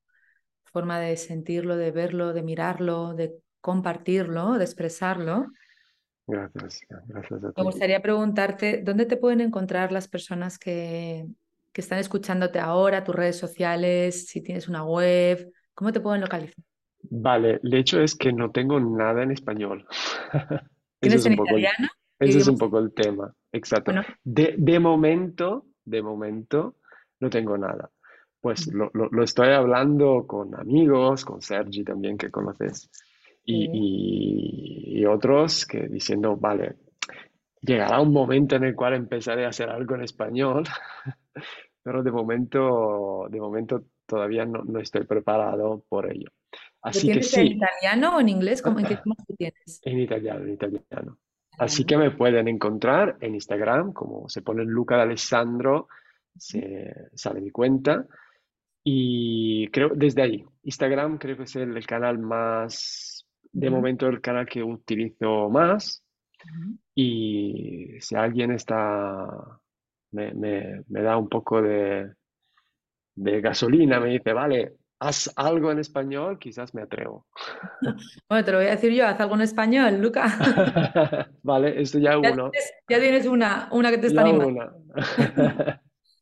forma 0.63 0.99
de 0.99 1.15
sentirlo, 1.15 1.77
de 1.77 1.91
verlo, 1.91 2.33
de 2.33 2.41
mirarlo, 2.41 3.13
de 3.13 3.35
compartirlo, 3.61 4.53
de 4.53 4.63
expresarlo. 4.63 5.45
Gracias, 6.25 6.79
gracias 6.89 7.43
a 7.43 7.47
ti. 7.49 7.53
Me 7.55 7.63
gustaría 7.63 8.01
preguntarte, 8.01 8.81
¿dónde 8.83 9.05
te 9.05 9.17
pueden 9.17 9.41
encontrar 9.41 9.91
las 9.91 10.07
personas 10.07 10.57
que, 10.57 11.27
que 11.71 11.81
están 11.81 11.99
escuchándote 11.99 12.57
ahora, 12.57 13.03
tus 13.03 13.13
redes 13.13 13.37
sociales, 13.37 14.25
si 14.25 14.41
tienes 14.41 14.67
una 14.67 14.83
web, 14.83 15.53
¿cómo 15.75 15.91
te 15.91 15.99
pueden 15.99 16.21
localizar? 16.21 16.65
Vale, 17.11 17.59
el 17.61 17.73
hecho 17.75 18.01
es 18.01 18.15
que 18.15 18.33
no 18.33 18.49
tengo 18.49 18.79
nada 18.79 19.21
en 19.21 19.29
español. 19.29 19.85
¿Tienes 21.03 21.25
en 21.25 21.33
italiano? 21.33 21.87
ese 22.19 22.39
es 22.39 22.47
un 22.47 22.57
poco 22.57 22.79
el 22.79 22.93
tema, 22.93 23.33
exacto. 23.51 23.91
De, 24.23 24.55
de, 24.57 24.79
momento, 24.79 25.65
de 25.83 26.01
momento, 26.01 26.77
no 27.19 27.29
tengo 27.29 27.57
nada. 27.57 27.89
Pues 28.39 28.67
lo, 28.73 28.89
lo, 28.93 29.23
estoy 29.23 29.49
hablando 29.49 30.25
con 30.27 30.53
amigos, 30.55 31.23
con 31.23 31.41
Sergi 31.41 31.83
también 31.83 32.17
que 32.17 32.29
conoces, 32.29 32.89
y, 33.45 34.99
y, 34.99 35.05
otros 35.05 35.65
que 35.65 35.87
diciendo, 35.87 36.37
vale, 36.37 36.75
llegará 37.61 38.01
un 38.01 38.11
momento 38.11 38.55
en 38.55 38.65
el 38.65 38.75
cual 38.75 38.93
empezaré 38.93 39.45
a 39.45 39.49
hacer 39.49 39.69
algo 39.69 39.95
en 39.95 40.03
español, 40.03 40.63
pero 41.83 42.03
de 42.03 42.11
momento, 42.11 43.27
de 43.29 43.39
momento 43.39 43.83
todavía 44.05 44.45
no, 44.45 44.63
no 44.63 44.79
estoy 44.79 45.05
preparado 45.05 45.83
por 45.87 46.11
ello. 46.11 46.29
Así 46.83 47.11
que 47.11 47.23
sí. 47.23 47.39
¿En 47.39 47.47
italiano 47.47 48.17
o 48.17 48.19
en 48.19 48.29
inglés? 48.29 48.61
¿Cómo, 48.61 48.79
¿En 48.79 48.85
qué 48.85 48.99
tienes? 49.37 49.81
En 49.83 49.99
italiano, 49.99 50.43
en 50.43 50.53
italiano. 50.53 51.17
Así 51.57 51.85
que 51.85 51.97
me 51.97 52.11
pueden 52.11 52.47
encontrar 52.47 53.17
en 53.21 53.35
Instagram, 53.35 53.93
como 53.93 54.27
se 54.27 54.41
pone 54.41 54.65
Luca 54.65 54.97
de 54.97 55.03
Alessandro, 55.03 55.87
se 56.35 56.93
sale 57.13 57.41
mi 57.41 57.51
cuenta. 57.51 58.05
Y 58.83 59.69
creo, 59.69 59.91
desde 59.95 60.23
ahí, 60.23 60.45
Instagram 60.63 61.17
creo 61.17 61.37
que 61.37 61.43
es 61.43 61.55
el, 61.55 61.85
canal 61.85 62.19
más, 62.19 63.25
de 63.51 63.69
momento 63.69 64.07
el 64.07 64.19
canal 64.19 64.45
que 64.45 64.61
utilizo 64.61 65.49
más. 65.49 66.03
Y 66.93 67.91
si 68.01 68.15
alguien 68.15 68.51
está, 68.51 69.25
me, 70.11 70.33
me, 70.33 71.01
da 71.01 71.15
un 71.15 71.29
poco 71.29 71.61
de, 71.61 72.11
de 73.15 73.41
gasolina, 73.41 74.01
me 74.01 74.09
dice, 74.09 74.33
vale, 74.33 74.73
haz 75.03 75.29
algo 75.35 75.71
en 75.71 75.79
español, 75.79 76.39
quizás 76.39 76.73
me 76.73 76.81
atrevo. 76.81 77.27
Bueno, 78.29 78.45
te 78.45 78.51
lo 78.51 78.57
voy 78.57 78.67
a 78.67 78.71
decir 78.71 78.91
yo, 78.93 79.05
haz 79.05 79.19
algo 79.19 79.35
en 79.35 79.41
español, 79.41 80.01
Luca. 80.01 80.25
vale, 81.43 81.79
esto 81.81 81.99
ya, 81.99 82.17
uno. 82.19 82.51
ya 82.89 82.99
tienes 82.99 83.25
una, 83.27 83.67
una 83.71 83.91
que 83.91 83.97
te 83.97 84.07
está 84.07 84.21
animando. 84.21 84.73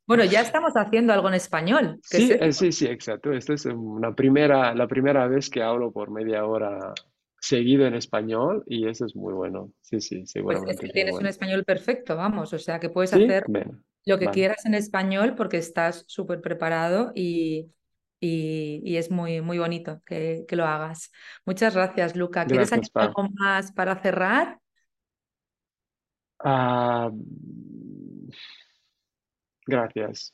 bueno, 0.06 0.26
ya 0.26 0.42
estamos 0.42 0.74
haciendo 0.76 1.14
algo 1.14 1.28
en 1.30 1.36
español. 1.36 2.00
Sí, 2.04 2.32
eh, 2.32 2.52
sí, 2.52 2.72
sí, 2.72 2.88
exacto. 2.88 3.32
Esta 3.32 3.54
es 3.54 3.66
una 3.66 4.14
primera, 4.14 4.74
la 4.74 4.88
primera 4.88 5.28
vez 5.28 5.50
que 5.50 5.62
hablo 5.62 5.92
por 5.92 6.12
media 6.12 6.46
hora 6.46 6.94
seguido 7.40 7.86
en 7.86 7.96
español 7.96 8.64
y 8.68 8.88
eso 8.88 9.06
es 9.06 9.16
muy 9.16 9.34
bueno. 9.34 9.72
Sí, 9.82 10.02
sí, 10.02 10.18
pues 10.18 10.32
seguramente. 10.32 10.74
es 10.74 10.80
que 10.80 10.90
tienes 10.90 11.16
un 11.16 11.28
español 11.28 11.64
perfecto, 11.64 12.16
vamos, 12.16 12.52
o 12.54 12.60
sea 12.60 12.80
que 12.80 12.90
puedes 12.90 13.14
hacer 13.14 13.46
lo 14.06 14.18
que 14.18 14.26
Vale. 14.26 14.34
quieras 14.34 14.66
en 14.66 14.74
español 14.74 15.36
porque 15.36 15.58
estás 15.58 16.04
súper 16.08 16.42
preparado 16.42 17.12
y, 17.16 17.72
y- 18.22 18.82
y 18.86 18.98
es 18.98 19.12
muy, 19.12 19.42
muy 19.42 19.60
bonito 19.60 20.02
que, 20.08 20.46
que 20.50 20.58
lo 20.58 20.66
hagas. 20.68 21.12
Muchas 21.46 21.76
gracias, 21.76 22.16
Luca. 22.18 22.50
¿Quieres 22.50 22.72
Gracias, 22.72 22.74
añadir 22.74 22.92
algo 23.00 23.30
más 23.36 23.74
para 23.74 23.98
cerrar? 24.02 24.60
Ah, 26.44 27.12
gracias, 29.66 30.34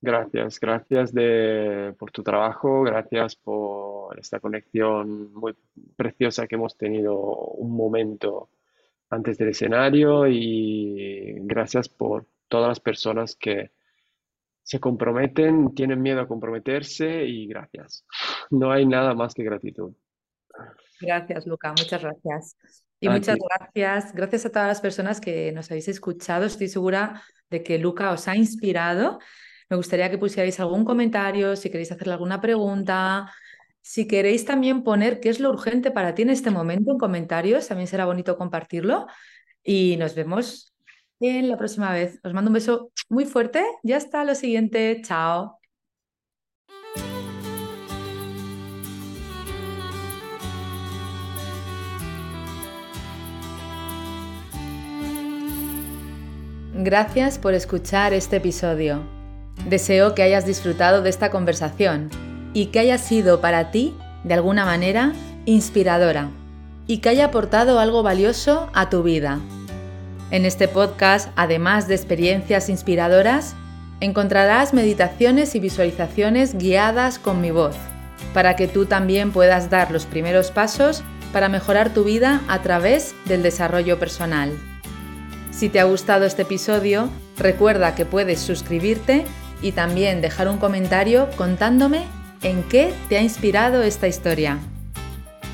gracias, 0.00 0.60
gracias 0.60 1.12
de, 1.14 1.94
por 1.98 2.10
tu 2.12 2.22
trabajo, 2.22 2.82
gracias 2.82 3.36
por 3.36 4.18
esta 4.20 4.40
conexión 4.40 5.32
muy 5.34 5.54
preciosa 5.96 6.46
que 6.46 6.56
hemos 6.56 6.76
tenido 6.78 7.16
un 7.18 7.76
momento 7.76 8.50
antes 9.10 9.38
del 9.38 9.50
escenario 9.50 10.26
y 10.28 11.34
gracias 11.42 11.88
por 11.88 12.26
todas 12.48 12.68
las 12.70 12.80
personas 12.80 13.36
que 13.36 13.72
se 14.64 14.80
comprometen, 14.80 15.74
tienen 15.74 16.00
miedo 16.02 16.20
a 16.20 16.26
comprometerse 16.26 17.24
y 17.26 17.46
gracias. 17.46 18.04
No 18.50 18.72
hay 18.72 18.86
nada 18.86 19.14
más 19.14 19.34
que 19.34 19.44
gratitud. 19.44 19.92
Gracias, 21.00 21.46
Luca. 21.46 21.70
Muchas 21.70 22.02
gracias. 22.02 22.56
Y 22.98 23.08
A 23.08 23.10
muchas 23.10 23.36
ti. 23.36 23.42
gracias, 23.44 24.14
gracias 24.14 24.46
a 24.46 24.50
todas 24.50 24.68
las 24.68 24.80
personas 24.80 25.20
que 25.20 25.52
nos 25.52 25.70
habéis 25.70 25.88
escuchado. 25.88 26.46
Estoy 26.46 26.68
segura 26.68 27.22
de 27.50 27.62
que 27.62 27.78
Luca 27.78 28.10
os 28.10 28.26
ha 28.26 28.36
inspirado. 28.36 29.18
Me 29.68 29.76
gustaría 29.76 30.10
que 30.10 30.16
pusierais 30.18 30.58
algún 30.60 30.84
comentario, 30.84 31.56
si 31.56 31.70
queréis 31.70 31.92
hacerle 31.92 32.14
alguna 32.14 32.40
pregunta, 32.40 33.30
si 33.82 34.06
queréis 34.06 34.46
también 34.46 34.82
poner 34.82 35.20
qué 35.20 35.28
es 35.28 35.40
lo 35.40 35.50
urgente 35.50 35.90
para 35.90 36.14
ti 36.14 36.22
en 36.22 36.30
este 36.30 36.50
momento 36.50 36.92
en 36.92 36.98
comentarios, 36.98 37.68
también 37.68 37.86
será 37.86 38.06
bonito 38.06 38.38
compartirlo. 38.38 39.06
Y 39.62 39.96
nos 39.98 40.14
vemos 40.14 40.73
en 41.28 41.48
la 41.48 41.56
próxima 41.56 41.92
vez. 41.92 42.20
Os 42.24 42.32
mando 42.32 42.50
un 42.50 42.54
beso 42.54 42.90
muy 43.08 43.24
fuerte. 43.24 43.64
Ya 43.82 43.96
está, 43.96 44.24
lo 44.24 44.34
siguiente. 44.34 45.00
Chao. 45.02 45.58
Gracias 56.76 57.38
por 57.38 57.54
escuchar 57.54 58.12
este 58.12 58.36
episodio. 58.36 59.02
Deseo 59.68 60.14
que 60.14 60.22
hayas 60.22 60.44
disfrutado 60.44 61.02
de 61.02 61.08
esta 61.08 61.30
conversación 61.30 62.10
y 62.52 62.66
que 62.66 62.80
haya 62.80 62.98
sido 62.98 63.40
para 63.40 63.70
ti, 63.70 63.94
de 64.24 64.34
alguna 64.34 64.64
manera, 64.64 65.12
inspiradora 65.46 66.30
y 66.86 66.98
que 66.98 67.08
haya 67.08 67.26
aportado 67.26 67.78
algo 67.78 68.02
valioso 68.02 68.68
a 68.74 68.90
tu 68.90 69.02
vida. 69.02 69.40
En 70.30 70.46
este 70.46 70.68
podcast, 70.68 71.30
además 71.36 71.86
de 71.86 71.94
experiencias 71.94 72.68
inspiradoras, 72.68 73.54
encontrarás 74.00 74.72
meditaciones 74.72 75.54
y 75.54 75.60
visualizaciones 75.60 76.56
guiadas 76.56 77.18
con 77.18 77.40
mi 77.40 77.50
voz, 77.50 77.76
para 78.32 78.56
que 78.56 78.66
tú 78.66 78.86
también 78.86 79.32
puedas 79.32 79.70
dar 79.70 79.90
los 79.90 80.06
primeros 80.06 80.50
pasos 80.50 81.02
para 81.32 81.48
mejorar 81.48 81.92
tu 81.92 82.04
vida 82.04 82.40
a 82.48 82.62
través 82.62 83.14
del 83.26 83.42
desarrollo 83.42 83.98
personal. 83.98 84.52
Si 85.50 85.68
te 85.68 85.78
ha 85.78 85.84
gustado 85.84 86.24
este 86.24 86.42
episodio, 86.42 87.10
recuerda 87.36 87.94
que 87.94 88.06
puedes 88.06 88.40
suscribirte 88.40 89.24
y 89.62 89.72
también 89.72 90.20
dejar 90.20 90.48
un 90.48 90.58
comentario 90.58 91.28
contándome 91.36 92.04
en 92.42 92.62
qué 92.64 92.92
te 93.08 93.18
ha 93.18 93.22
inspirado 93.22 93.82
esta 93.82 94.08
historia. 94.08 94.58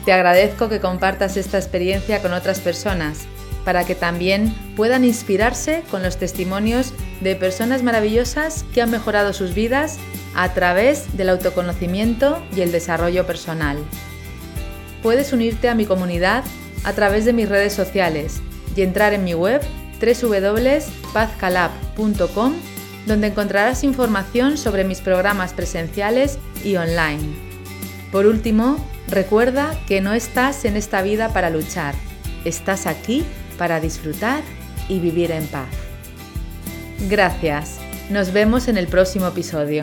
Te 0.04 0.12
agradezco 0.12 0.68
que 0.68 0.80
compartas 0.80 1.36
esta 1.36 1.58
experiencia 1.58 2.22
con 2.22 2.32
otras 2.32 2.60
personas 2.60 3.26
para 3.64 3.84
que 3.84 3.94
también 3.94 4.54
puedan 4.76 5.04
inspirarse 5.04 5.82
con 5.90 6.02
los 6.02 6.16
testimonios 6.16 6.92
de 7.20 7.36
personas 7.36 7.82
maravillosas 7.82 8.64
que 8.72 8.80
han 8.82 8.90
mejorado 8.90 9.32
sus 9.32 9.54
vidas 9.54 9.98
a 10.34 10.52
través 10.54 11.16
del 11.16 11.28
autoconocimiento 11.28 12.42
y 12.56 12.62
el 12.62 12.72
desarrollo 12.72 13.26
personal. 13.26 13.78
Puedes 15.02 15.32
unirte 15.32 15.68
a 15.68 15.74
mi 15.74 15.86
comunidad 15.86 16.44
a 16.84 16.92
través 16.92 17.24
de 17.24 17.32
mis 17.32 17.48
redes 17.48 17.72
sociales 17.72 18.40
y 18.76 18.82
entrar 18.82 19.12
en 19.12 19.24
mi 19.24 19.34
web 19.34 19.60
www.pazcalab.com 20.00 22.54
donde 23.06 23.28
encontrarás 23.28 23.84
información 23.84 24.58
sobre 24.58 24.84
mis 24.84 25.00
programas 25.00 25.52
presenciales 25.52 26.38
y 26.64 26.76
online. 26.76 27.22
Por 28.12 28.26
último, 28.26 28.76
recuerda 29.08 29.74
que 29.86 30.00
no 30.00 30.12
estás 30.12 30.64
en 30.64 30.76
esta 30.76 31.02
vida 31.02 31.32
para 31.32 31.50
luchar, 31.50 31.94
estás 32.44 32.86
aquí 32.86 33.24
para 33.60 33.78
disfrutar 33.78 34.42
y 34.88 35.00
vivir 35.00 35.30
en 35.32 35.46
paz. 35.48 35.68
Gracias, 37.10 37.78
nos 38.08 38.32
vemos 38.32 38.68
en 38.68 38.78
el 38.78 38.86
próximo 38.86 39.26
episodio. 39.26 39.82